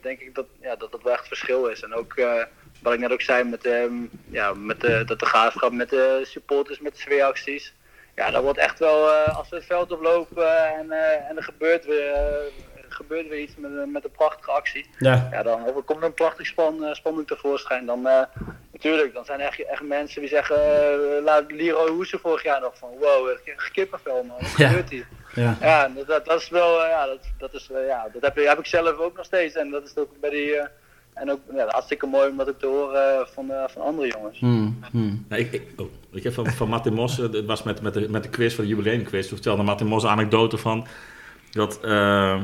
[0.00, 1.82] denk ik dat, ja, dat dat wel echt verschil is.
[1.82, 2.14] En ook,
[2.82, 3.94] wat ik net ook zei, met, ehm,
[4.30, 7.74] ja, met de, dat de graafschap, met de supporters, met de sfeeracties.
[8.14, 11.42] Ja, dat wordt echt wel, eh, als we het veld oplopen en, eh, en er
[11.42, 12.22] gebeurt weer, eh,
[12.88, 14.86] gebeurt weer iets met, een- met een prachtige actie.
[14.98, 15.28] Ja.
[15.32, 17.86] Ja, dan of er komt een prachtig span, spandoek tevoorschijn.
[17.86, 18.08] Dan,
[18.72, 20.56] natuurlijk, dan zijn er echt, echt mensen die zeggen,
[21.22, 23.36] laat Leroy Hoesen vorig jaar nog van, wow,
[23.72, 24.68] kippenvel man, wat Ja.
[24.68, 25.06] gebeurt hier?
[25.34, 25.56] Ja.
[25.60, 28.98] Ja, dat- dat, is wel, ja, dat, dat, is, ja, dat heb, heb ik zelf
[28.98, 29.54] ook nog steeds.
[29.54, 30.60] En dat is ook bij die,
[31.14, 34.08] en ook ja, hartstikke mooi om dat ook te horen eh, van, eh, van andere
[34.08, 34.38] jongens.
[34.38, 35.24] Hmm, hmm.
[35.28, 37.94] Nee, ik, ik, oh, ik heb van, van Martin Mos, eh, het was met, met,
[37.94, 40.86] de, met de quiz, van de jubileumquiz, toen vertelde Martin Mos een anekdote van
[41.50, 42.40] dat, eh,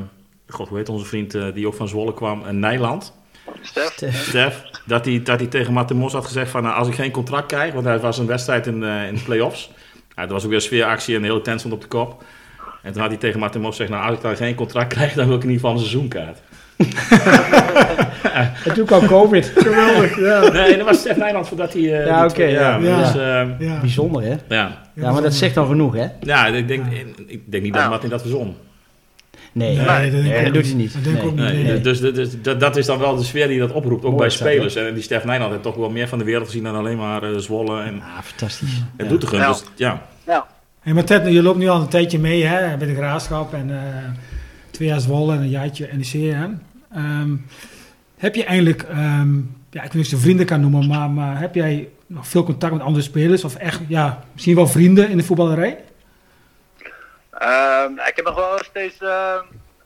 [0.47, 3.13] god, hoe heet onze vriend eh, die ook van Zwolle kwam, eh, Nijland,
[3.61, 3.91] Stef?
[3.91, 4.27] Stef.
[4.27, 7.11] Stef, dat hij, dat hij tegen Martin Mos had gezegd van, nou, als ik geen
[7.11, 9.71] contract krijg, want hij was een wedstrijd in, eh, in de play-offs,
[10.15, 12.23] ja, er was ook weer een sfeeractie en de hele tent stond op de kop.
[12.81, 15.13] En toen had hij tegen Martin Mos gezegd, nou, als ik dan geen contract krijg,
[15.13, 16.39] dan wil ik in ieder geval een seizoenkaart.
[18.65, 19.51] En toen kwam COVID.
[19.55, 20.49] Geweldig, ja.
[20.51, 21.81] Nee, dat was Stef Nijland voordat hij...
[21.99, 22.79] eh, Ja, oké, ja.
[22.79, 23.79] Dus, eh, ja.
[23.79, 24.35] Bijzonder, hè?
[24.55, 24.81] ja.
[24.95, 26.05] Ja, maar dat zegt dan genoeg, hè?
[26.21, 26.85] Ja, ik denk,
[27.27, 27.89] ik denk niet dat Ja.
[27.89, 28.55] Martin dat verzon.
[29.51, 30.71] Nee, Nee, dat denk ik Nee, dat doet niet.
[30.71, 30.93] hij niet.
[30.93, 31.31] Dat denk ik Nee.
[31.31, 31.53] ook niet.
[31.53, 31.81] Nee, nee.
[31.81, 34.27] Dus, dus dat, dat is dan wel de sfeer die dat oproept, ook Mooi bij
[34.27, 34.75] dat, spelers.
[34.75, 37.23] En die Stef Nijland heeft toch wel meer van de wereld gezien dan alleen maar
[37.23, 38.81] eh, Zwolle en, Ah, fantastisch.
[38.97, 39.09] en Ja.
[39.09, 39.39] Doetinchem.
[39.39, 39.47] Ja.
[39.47, 40.45] Dus ja, Ja.
[40.81, 43.69] Hey, maar Ted, je loopt nu al een tijdje mee hè, bij de Graafschap en
[43.71, 43.77] eh,
[44.71, 46.33] twee jaar Zwolle en een jaartje NEC.
[46.33, 46.47] Hè.
[46.93, 47.35] Ehm,
[48.17, 49.35] heb je eigenlijk, ehm,
[49.69, 52.43] ja, ik weet niet of je vrienden kan noemen, maar, maar heb jij nog veel
[52.43, 53.43] contact met andere spelers?
[53.43, 55.83] Of echt, ja, misschien wel vrienden in de voetballerij?
[57.29, 58.97] Ehm, ik heb nog wel steeds,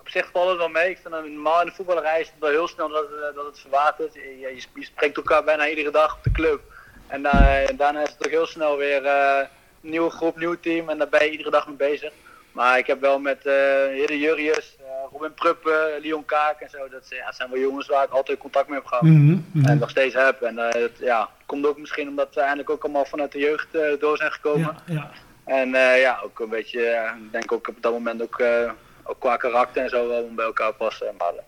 [0.06, 0.90] op zich valt het wel mee.
[0.90, 3.46] Ik vind dat normaal in de voetballerij is het wel heel snel dat, eh, dat
[3.46, 4.14] het verwatert.
[4.14, 6.62] Je, je, spreekt elkaar bijna iedere dag op de club.
[7.08, 9.48] En eh, daarna is het ook heel snel weer eh,
[9.84, 10.90] een nieuwe groep, nieuw team.
[10.90, 12.12] En daar ben je iedere dag mee bezig.
[12.56, 13.54] Maar ik heb wel met uh,
[13.94, 16.78] Hidde Jurrius, eh, Robin Pruppen, Leon Kaak en zo.
[16.92, 19.04] Dat zijn- ja, dat zijn wel jongens waar ik altijd contact mee heb gehad.
[19.04, 19.66] Mhm, mhm.
[19.66, 20.42] En nog steeds heb.
[20.42, 23.76] En eh, het ja, komt ook misschien omdat we eigenlijk ook allemaal vanuit de jeugd
[23.76, 24.76] eh, door zijn gekomen.
[24.86, 25.12] Ja, ja.
[25.46, 28.72] En eh, ja, ook een beetje, eh, ik denk ook op dat moment ook, eh,
[29.04, 31.14] ook qua karakter en zo wel om bij elkaar passen.
[31.18, 31.44] Maar eh,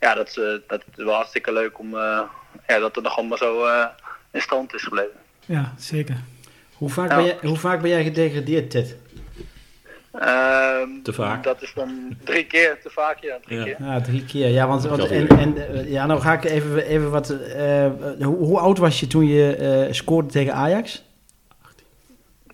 [0.00, 2.20] ja, dat is, eh, dat is wel hartstikke leuk om, eh,
[2.66, 3.86] ja, dat het nog allemaal zo eh,
[4.32, 5.18] in stand is gebleven.
[5.44, 6.16] ja, zeker.
[6.74, 7.16] Hoe vaak, Ja.
[7.16, 8.96] ben jij, hoe vaak ben jij gedegradeerd, Ted?
[10.12, 11.42] Ehm, Te vaak.
[11.44, 13.64] Dat is dan drie keer, te vaak ja, drie Ja.
[13.64, 13.76] keer.
[13.78, 14.48] Ja, drie keer.
[14.48, 17.30] Ja, want, en, en, eh, ja, nou ga ik even, even wat.
[17.30, 17.86] eh,
[18.20, 21.04] hoe, hoe oud was je toen je eh, scoorde tegen Ajax?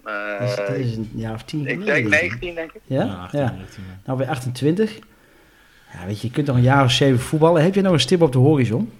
[0.04, 2.80] Eh, Dat is, dat is een jaar of tien ik denk denk 19 denk ik.
[2.84, 3.04] Ja?
[3.04, 3.42] ja, Ja.
[3.44, 3.98] 18, 19, ja.
[4.04, 4.98] Nou, bij 28.
[5.92, 7.62] Ja, weet je, je kunt nog een jaar of zeven voetballen.
[7.62, 8.92] Heb je nou een stip op de horizon?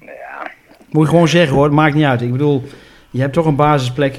[0.00, 0.50] Ja,
[0.90, 2.20] Moet je gewoon zeggen hoor, het maakt niet uit.
[2.22, 2.62] Ik bedoel,
[3.16, 4.18] je hebt toch een basisplek, eh,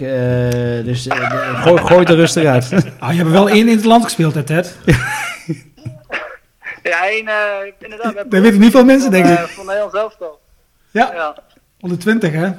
[0.86, 2.70] dus de- gooi, gooi het er rustig uit.
[3.00, 4.76] Ah, je hebt wel één in het land gespeeld, hè, Ted?
[6.84, 7.34] ja één, eh,
[7.80, 8.16] inderdaad.
[8.16, 9.38] Dat weten niet veel mensen, denk ik.
[9.48, 10.40] Van Nederland zelf al.
[10.92, 11.36] Ja, Ja,
[11.80, 12.50] onder 20, hè?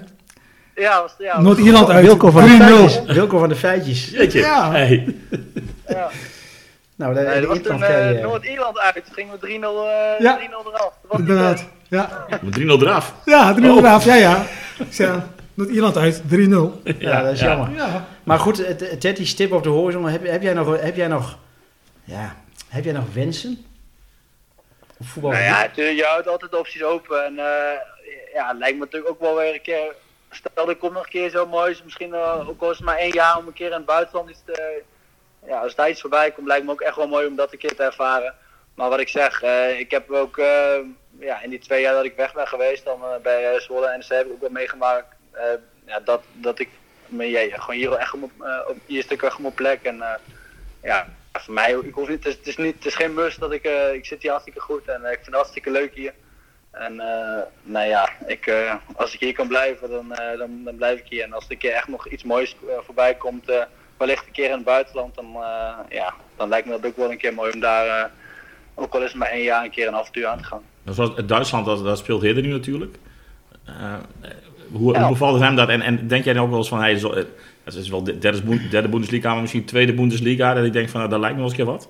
[0.75, 2.05] ja, was, ja, Noord-Ierland uit.
[2.05, 2.59] Wilco van de 3-0.
[2.89, 3.15] feitjes.
[3.15, 4.11] Wilco van de feitjes.
[4.11, 4.71] Jeetje, Ja.
[4.73, 5.15] hey.
[5.89, 6.09] ja.
[6.97, 7.79] Nou, de, Nee, was toen
[8.23, 9.03] Noord-Ierland uit.
[9.13, 10.37] Gingen we 3-0 eh, Ja.
[10.39, 10.81] 3-0 eraf.
[10.81, 11.57] Dat was die Inderdaad.
[11.57, 11.69] tijd.
[11.89, 13.15] Ja, Met 3-0 eraf.
[13.25, 13.77] ja 3-0 Oh.
[13.77, 14.05] eraf.
[14.05, 14.43] Ja, ja.
[14.79, 14.87] Ik
[15.67, 16.99] zei, Noord-Ierland uit, 3-0.
[16.99, 17.71] Ja, dat is jammer.
[17.75, 18.07] Ja.
[18.25, 20.09] Maar goed, het- die stip op de horizon.
[20.09, 21.39] Heb, heb jij nog, heb jij nog,
[22.05, 22.37] ja,
[22.69, 23.65] heb jij nog wensen?
[24.99, 25.31] Op voetbal?
[25.31, 27.25] Nou ja, tuurlijk, je houdt altijd de opties open.
[27.25, 27.79] En eh,
[28.35, 29.95] ja, het lijkt me natuurlijk ook wel weer een keer.
[30.31, 31.83] Stel, er komt nog een keer zo moois.
[31.83, 34.31] Misschien eh, ook al is het maar één jaar om een keer in het buitenland
[34.31, 34.83] iets te.
[35.47, 37.59] Ja, als daar iets voorbij komt, lijkt me ook echt wel mooi om dat een
[37.59, 38.35] keer te ervaren.
[38.75, 40.75] Maar wat ik zeg, eh, ik heb ook eh,
[41.21, 43.87] ja, in die twee jaar dat ik weg ben geweest, dan eh, bij eh, Zwolle
[43.87, 45.18] en NEC heb ik ook wel meegemaakt eh,
[45.87, 46.69] ja, dat, dat ik
[47.07, 49.83] me, ja, gewoon hier echt op, eh, op hier stuk echt op mijn plek.
[49.83, 50.15] En eh,
[50.83, 53.65] ja, voor mij, ik hoef niet, het, is, niet, het is geen must dat ik,
[53.65, 56.13] eh, ik zit hier hartstikke goed en eh, ik vind het hartstikke leuk hier.
[56.71, 60.77] En eh, nou ja, ik, eh, als ik hier kan blijven, dan, eh, dan, dan
[60.77, 61.23] blijf ik hier.
[61.23, 63.63] En als er een keer echt nog iets moois eh, voorbij komt, eh,
[63.97, 67.11] wellicht een keer in het buitenland, dan, eh, ja, dan lijkt me dat ook wel
[67.11, 68.11] een keer mooi om daar, eh,
[68.75, 70.63] ook al het maar één jaar, een keer een avontuur aan te gaan.
[71.27, 72.97] Duitsland, dat, dat speelt Hidden nu natuurlijk.
[74.73, 75.01] Hoe, Ja.
[75.01, 75.69] hoe bevalt het hem dat?
[75.69, 77.25] En, en denk jij dan ook wel eens van, hey, zo, eh,
[77.65, 80.99] het is wel de derde, derde Bundesliga, maar misschien tweede Bundesliga, dat ik denk van,
[81.01, 81.89] nou, dat lijkt me wel eens een keer wat.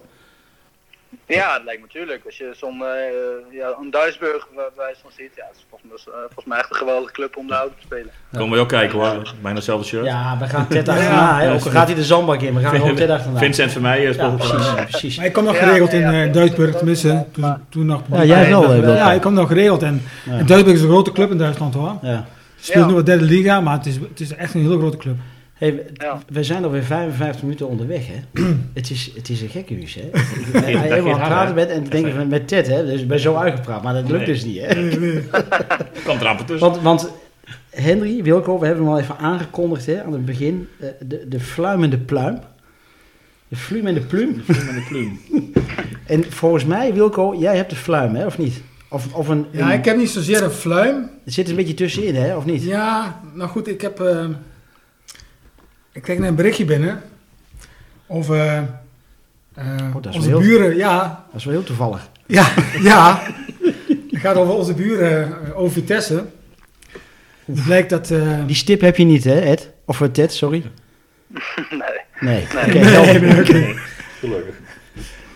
[1.26, 2.22] Ja, dat lijkt me natuurlijk.
[2.24, 5.64] Als je zo'n eh ja, een Duisburg waar waar je van ziet, ja, het is
[5.70, 8.10] volgens, mij- eh, volgens mij echt een geweldige club om daar ook te spelen.
[8.36, 10.04] Komen we ook kijken hoor, bijna hetzelfde shirt.
[10.04, 11.40] Ja, we gaan Ted achterna.
[11.40, 11.52] hè.
[11.54, 13.38] Ook al gaat hij de zandbak in, we gaan gewoon Ted achterna.
[13.38, 15.16] Vincent van mij eh, Ja, precies, precies.
[15.16, 16.24] Maar ik kom nog Ja, geregeld ja, in ja.
[16.26, 17.24] eh, Duitsburg, tenminste.
[17.32, 18.02] Toen, toen nog.
[18.12, 18.94] Ja, jij wel, Ja.
[18.94, 19.82] Ja, ik kom nog geregeld.
[19.82, 20.32] En Ja.
[20.38, 21.98] en Duitsburg is een grote club in Duitsland hoor.
[22.02, 22.26] Ja.
[22.60, 22.86] Speelt Ja.
[22.90, 25.16] nu wat derde liga, maar het is, het is echt een hele grote club.
[25.54, 26.18] Hey, we, Ja.
[26.28, 28.42] we zijn alweer 55 minuten onderweg, hè?
[28.74, 30.08] het, is, het is een gekke huis, hè?
[30.60, 32.86] Hij gaat helemaal aan het praten bent en te denken van, met Ted, hè?
[32.86, 34.26] Dus ik ben zo uitgepraat, maar dat lukt Nee.
[34.26, 34.74] dus niet, hè?
[36.06, 36.70] Komt er amper tussen.
[36.70, 37.12] Want, want
[37.70, 40.02] Henry, Wilco, we hebben hem al even aangekondigd, hè?
[40.02, 40.68] Aan het begin.
[40.80, 42.38] eh, de, de fluimende pluim.
[43.48, 44.42] De fluimende pluim.
[44.46, 45.20] Met de pluim.
[46.06, 48.26] En volgens mij, Wilco, jij hebt de fluim, hè?
[48.26, 48.62] Of niet?
[48.88, 51.10] Of, of een, Ja, ik heb niet zozeer een fluim.
[51.24, 52.36] Het zit een beetje tussenin, hè?
[52.36, 52.62] Of niet?
[52.62, 54.00] Ja, nou goed, ik heb...
[54.00, 54.24] eh,
[55.92, 57.02] ik kreeg net een berichtje binnen.
[58.06, 58.36] over
[59.54, 59.64] eh,
[59.94, 60.76] Oh, dat is onze buren.
[60.76, 62.08] Ja, Dat is wel heel toevallig.
[62.26, 62.48] ja,
[62.82, 63.22] ja.
[64.10, 66.24] Het gaat over onze buren, eh, over Vitesse.
[67.44, 68.10] Het blijkt dat...
[68.10, 69.70] eh, Die stip heb je niet, hè, Ed?
[69.84, 70.62] Of Ted, sorry.
[71.70, 71.80] Nee.
[72.20, 72.46] Nee.
[72.54, 72.84] Nee.
[72.84, 73.74] Nee, nee, oké.
[74.18, 74.54] Gelukkig.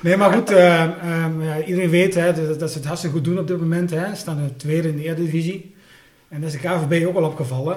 [0.03, 3.24] Nee, maar goed, eh, ehm, ja, iedereen weet hè, dat, dat ze het hartstikke goed
[3.24, 3.90] doen op dit moment.
[3.90, 4.09] Hè.
[4.09, 5.74] Ze staan er tweede in de Eredivisie.
[6.28, 7.76] En dat is de KVB ook al opgevallen.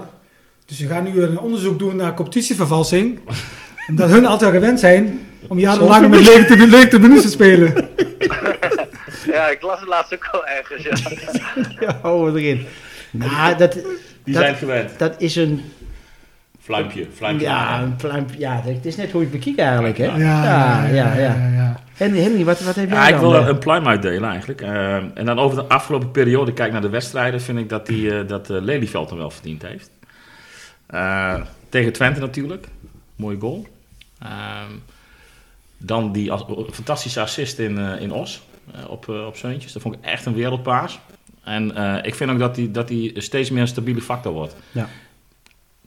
[0.66, 3.20] Dus ze gaan nu een onderzoek doen naar competitievervalsing.
[3.90, 6.20] Omdat hun altijd gewend zijn om jarenlang met
[6.70, 7.74] lege tribunes te spelen.
[9.32, 10.84] Ja, ik las het laatst ook wel ergens.
[10.84, 10.96] Ja.
[12.04, 12.66] Ja, oh, erin.
[13.12, 13.72] Nou, dat,
[14.24, 15.00] Die Dat- zijn gewend.
[15.00, 15.62] dat is een...
[16.62, 17.06] Fluimpje.
[17.16, 17.46] Fluimpje.
[17.46, 20.06] Ja, een pluim, ja, het is net hoe je het bekijkt eigenlijk, hè?
[20.06, 20.94] Ja, ja, ja.
[20.94, 21.55] ja, ja.
[21.94, 23.48] Henry, Henry wat, wat heb jij Ja, ik wil eh?
[23.48, 24.62] een pluim uitdelen eigenlijk.
[24.62, 28.18] Eh, en dan over de afgelopen periode, kijk naar de wedstrijden, vind ik dat, die,
[28.20, 29.90] eh, dat eh, Lelyveld hem wel verdiend heeft.
[31.70, 32.68] Tegen Twente natuurlijk.
[33.16, 33.68] Mooie goal.
[34.20, 34.72] Ehm,
[35.78, 38.42] dan die as- fantastische assist in, in Os
[38.88, 39.74] op, op Zeuntjes.
[39.74, 41.00] Dat vond ik echt een wereldpaas.
[41.44, 44.56] En ik vind ook dat hij dat die steeds meer een stabiele factor wordt.
[44.72, 44.90] Ja.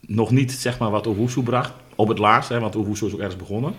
[0.01, 3.19] Nog niet zeg maar wat Owusu bracht op het laatst, hè, want Owusu is ook
[3.19, 3.75] ergens begonnen.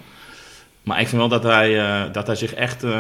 [0.83, 2.91] Maar ik vind wel dat hij, eh, dat hij zich echt eh,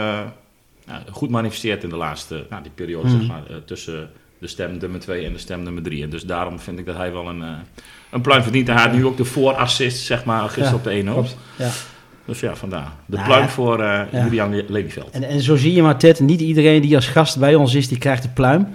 [0.87, 3.17] ja, goed manifesteert in de laatste nou, die periode Mhm.
[3.17, 4.09] zeg maar, eh, tussen
[4.39, 6.03] de stem nummer 2 en de stem nummer 3.
[6.03, 7.43] En dus daarom vind ik dat hij wel een,
[8.11, 8.67] een pluim verdient.
[8.69, 11.13] En hij had nu ook de voorassist zeg maar, gisteren Ja, op de 1-0.
[11.13, 11.37] klopt.
[11.55, 11.69] Ja.
[12.25, 12.91] Dus ja, vandaar.
[13.05, 14.07] De Nou, pluim voor Ja.
[14.11, 15.09] Julian Lelyveld.
[15.11, 17.87] En, en zo zie je maar, Ted, niet iedereen die als gast bij ons is,
[17.87, 18.67] die krijgt een pluim.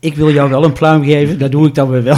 [0.00, 2.16] Ik wil jou wel een pluim geven, dat doe ik dan weer wel.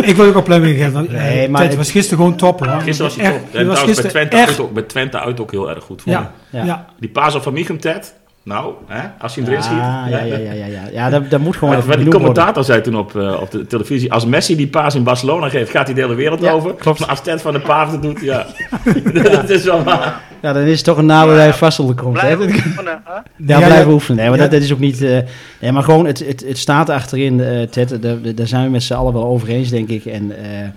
[0.00, 0.92] Ik wil ook een pluim geven.
[0.92, 2.80] want, eh, Nee, maar Ted het- was gisteren gewoon top hoor.
[2.80, 3.52] Gisteren was hij Echt, top.
[3.52, 5.84] hij En was trouwens bij Twente, echt- uit ook, bij Twente uit ook heel erg
[5.84, 6.02] goed.
[6.02, 6.22] vond ik.
[6.22, 6.64] Ja, Ja.
[6.64, 6.86] ja.
[7.00, 8.14] Die paas op Van Michum Ted,
[8.48, 9.78] nou, hè, als hij hem erin schiet.
[9.78, 10.82] Ah, ja, ja, ja, ja, ja.
[10.92, 12.20] Ja, dat, dat moet gewoon Ja, even die worden.
[12.20, 15.70] commentator zei toen op, eh, op de televisie: als Messi die paas in Barcelona geeft,
[15.70, 16.74] gaat hij de hele wereld Ja, over.
[16.74, 16.98] klopt.
[17.00, 18.46] Maar als Ted van de het doet, ja.
[19.32, 20.20] dat is wel waar.
[20.42, 22.20] Ja, dan is het toch een nadeel dat hij vast komt.
[22.20, 23.00] Ja, oefenen.
[23.04, 23.14] Hè?
[23.46, 24.16] Ja, blijven oefenen.
[24.20, 24.42] Nee, maar Ja.
[24.42, 25.02] dat, dat is ook niet...
[25.02, 25.18] eh,
[25.60, 28.02] nee, maar gewoon, het, het, het staat achterin, eh Ted.
[28.02, 30.04] Daar, daar zijn we met z'n allen wel over eens, denk ik.
[30.04, 30.68] En eh,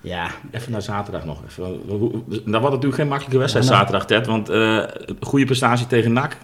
[0.00, 1.38] ja, Even naar zaterdag nog.
[1.48, 1.64] Even.
[2.28, 3.82] Dat wordt natuurlijk geen makkelijke wedstrijd Ja, nou.
[3.84, 4.26] zaterdag, Ted.
[4.26, 4.78] Want eh
[5.20, 6.36] goede prestatie tegen NAC.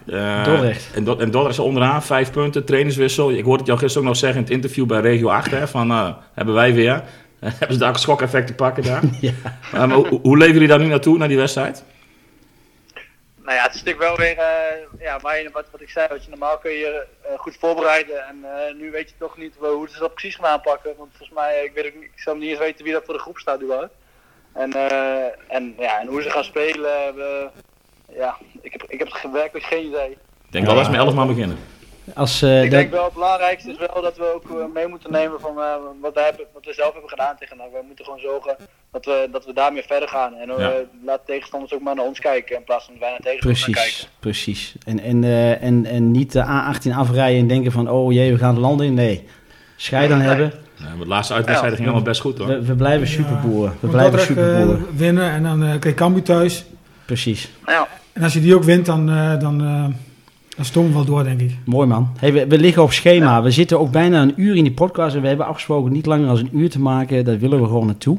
[0.45, 0.89] Dordrecht.
[0.95, 3.31] En, Do- en Dordrecht is onderaan, vijf punten, trainerswissel.
[3.31, 5.51] Ik hoorde het jou gisteren ook nog zeggen in het interview bij Regio 8.
[5.51, 7.03] Hè, van, eh, hebben wij weer.
[7.39, 9.01] hebben ze daar een schokeffect te pakken daar?
[9.21, 9.31] Ja.
[9.71, 11.83] Maar hoe, hoe leven jullie daar nu naartoe, naar die wedstrijd?
[13.47, 16.07] Nou ja, het is natuurlijk wel weer, eh, ja, waar je, wat, wat ik zei,
[16.07, 18.27] wat je normaal kun je eh, goed voorbereiden.
[18.27, 20.93] En eh, nu weet je toch niet wel hoe ze dat precies gaan aanpakken.
[20.97, 23.13] Want volgens mij, ik, weet ook niet, ik zou niet eens weten wie dat voor
[23.13, 23.93] de groep staat überhaupt.
[24.53, 27.49] En, eh, en, ja, en hoe ze gaan spelen, we,
[28.13, 30.11] ja, ik heb, ik heb werkelijk geen idee.
[30.45, 31.57] Ik denk wel dat ze met elf man beginnen.
[32.15, 32.41] Als...
[32.41, 35.11] eh, ik dat- denk wel het belangrijkste is wel dat we ook eh, mee moeten
[35.11, 37.71] nemen van eh, wat, we hebben, wat we zelf hebben gedaan tegen NAC.
[37.71, 38.55] We moeten gewoon zorgen
[38.91, 40.33] dat we, dat we daarmee verder gaan.
[40.35, 40.71] En eh, Ja.
[41.05, 43.73] laat tegenstanders ook maar naar ons kijken in plaats van dat wij naar tegenstanders gaan
[43.73, 44.07] kijken.
[44.19, 44.75] Precies, precies.
[44.85, 48.37] En, en, eh, en, en niet de A18 afrijden en denken van, oh jee, we
[48.37, 48.93] gaan de land in.
[48.93, 49.27] Nee,
[49.75, 50.51] scheid dan hebben.
[50.75, 52.47] Ja, maar de laatste uitwedstrijd ging allemaal best goed hoor.
[52.47, 53.77] We, we blijven superboeren.
[53.79, 54.97] We blijven superboeren.
[54.97, 56.65] winnen en dan eh krijg je Cambuur thuis.
[57.05, 57.49] Precies.
[57.65, 57.87] Ja.
[58.13, 59.61] En als je die ook wint, dan, eh dan,
[60.57, 61.51] eh dan stomen we wel door, denk ik.
[61.65, 62.09] Mooi man.
[62.19, 63.41] Hey, we, we liggen op schema.
[63.41, 66.27] We zitten ook bijna een uur in die podcast en we hebben afgesproken niet langer
[66.27, 67.25] dan een uur te maken.
[67.25, 68.17] Daar willen we gewoon naartoe.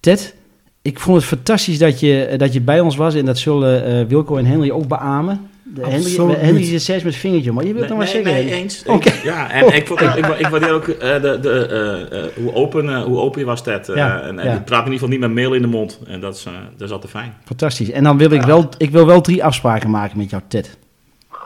[0.00, 0.34] Ted,
[0.82, 4.06] ik vond het fantastisch dat je, dat je bij ons was en dat zullen eh,
[4.06, 5.40] Wilco en Henry ook beamen.
[5.74, 6.34] De Henry.
[6.36, 8.34] Henry zit steeds met het vingertje, maar je wilt nog maar zeggen.
[8.34, 8.50] Henry.
[8.52, 8.84] eens.
[9.22, 11.66] Ja, en ik, vond, ik, ik, ik waardeer ook eh, de, de,
[12.10, 13.88] eh, eh, hoe, open, eh, hoe open je was, Ted.
[13.88, 16.00] Eh, Ja, en je praat in ieder geval niet met mail in de mond.
[16.06, 17.34] En dat is, eh, dat is altijd fijn.
[17.44, 17.90] Fantastisch.
[17.90, 20.76] En dan wil ik wel, ik wil wel drie afspraken maken met jou, Ted.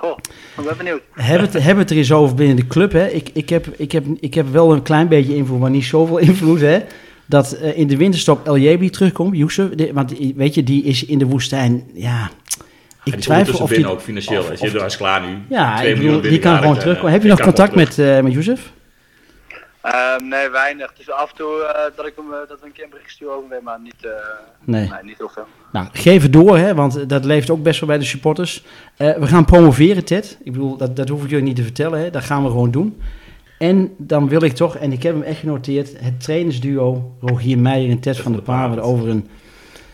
[0.03, 0.19] Goh,
[0.59, 1.03] ik ben benieuwd.
[1.13, 2.93] Hebben het, hebben het er eens over binnen de club.
[2.93, 3.07] Hè?
[3.09, 6.19] Ik, ik, heb, ik, heb, ik heb wel een klein beetje invloed, maar niet zoveel
[6.29, 6.61] invloed.
[6.61, 6.79] Hè?
[7.27, 9.69] Dat eh, in de winterstop El Jebi terugkomt, Youssef.
[9.93, 11.85] Want weet je, die is in de woestijn.
[11.95, 12.31] Ja,
[13.05, 13.87] ik twijfel of die.
[13.91, 14.41] ook financieel.
[14.41, 15.39] of- Als je of- daar is klaar nu.
[15.49, 17.13] Ja, Twee ik bedoel, die kan gewoon terugkomen.
[17.13, 18.73] Heb je nog contact met, eh met Youssef?
[19.83, 20.93] Ehm, nee, weinig.
[20.97, 23.35] Dus af en toe eh, dat, ik hem, dat we een keer een bericht sturen
[23.37, 24.11] over hem, maar niet, eh,
[24.65, 24.89] Nee.
[24.89, 25.47] nee, niet heel veel.
[25.73, 28.65] Nou, geef het door, hè, want dat leeft ook best wel bij de supporters.
[28.97, 30.39] Eh, we gaan promoveren, Ted.
[30.45, 32.01] Ik bedoel, dat, dat hoef ik jullie niet te vertellen.
[32.01, 32.11] Hè.
[32.11, 32.97] Dat gaan we gewoon doen.
[33.59, 37.91] En dan wil ik toch, en ik heb hem echt genoteerd, het trainersduo Rogier Meijer
[37.91, 39.27] en Ted van der Paarden over een,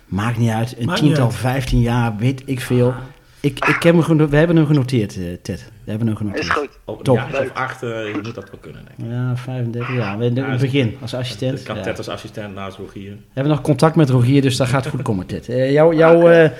[0.06, 1.34] maakt niet uit, een Maakt tiental, uit.
[1.34, 2.94] vijftien jaar, weet ik veel.
[3.40, 5.64] Ik, ik heb hem geno- we hebben hem genoteerd, eh, Ted.
[5.84, 6.44] We hebben hem genoteerd.
[6.44, 6.68] Is goed.
[6.86, 7.16] Een Top.
[7.16, 8.82] jaar of acht, eh, je moet dat wel kunnen.
[8.96, 9.16] Denk ik.
[9.16, 10.18] Ja, 35 jaar.
[10.18, 11.58] We in Ja, het is- begin, als assistent.
[11.58, 11.82] Ik kan Ja.
[11.82, 13.10] Ted als assistent naast Rogier.
[13.10, 15.48] We hebben nog contact met Rogier, dus dat gaat goed komen, Ted.
[15.48, 16.50] Eh, jouw, jouw, eh,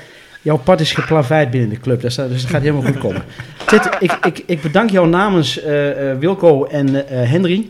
[0.43, 3.23] jouw pad is geplaveid binnen de club, dus dat, dus dat gaat helemaal goed komen.
[3.67, 7.69] Ted, ik, ik, ik bedank jou namens eh, eh, Wilco en eh, Henry.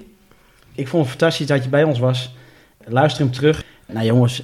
[0.74, 2.34] Ik vond het fantastisch dat je bij ons was.
[2.84, 3.64] Luister hem terug.
[3.86, 4.42] Nou jongens,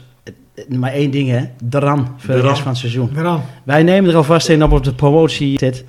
[0.54, 1.40] eh, maar één ding, hè.
[1.62, 3.10] Daran voor de, rest van het seizoen.
[3.64, 5.84] Wij nemen er alvast een op op de promotie zit.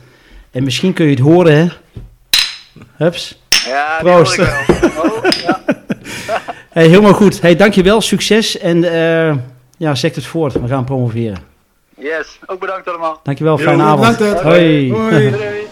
[0.52, 1.68] En misschien kun je het horen, hè.
[2.96, 3.44] Hups.
[3.66, 4.38] Ja, Proost.
[4.38, 4.48] Ik.
[5.04, 5.62] Oh, ja.
[6.70, 7.42] hey, helemaal goed.
[7.42, 8.02] Hey, dankjewel.
[8.02, 8.58] Succes.
[8.58, 9.36] En eh,
[9.78, 10.54] ja, zeg het voort.
[10.54, 11.38] We gaan promoveren.
[11.98, 12.40] Yes.
[12.46, 13.20] Ook bedankt allemaal.
[13.24, 13.58] Dankjewel.
[13.58, 14.18] Fijne avond.
[14.18, 14.42] Bedankt.
[14.42, 14.92] Hoi.
[14.92, 15.32] Hoi.
[15.32, 15.68] Hoi.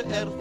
[0.00, 0.39] الشقر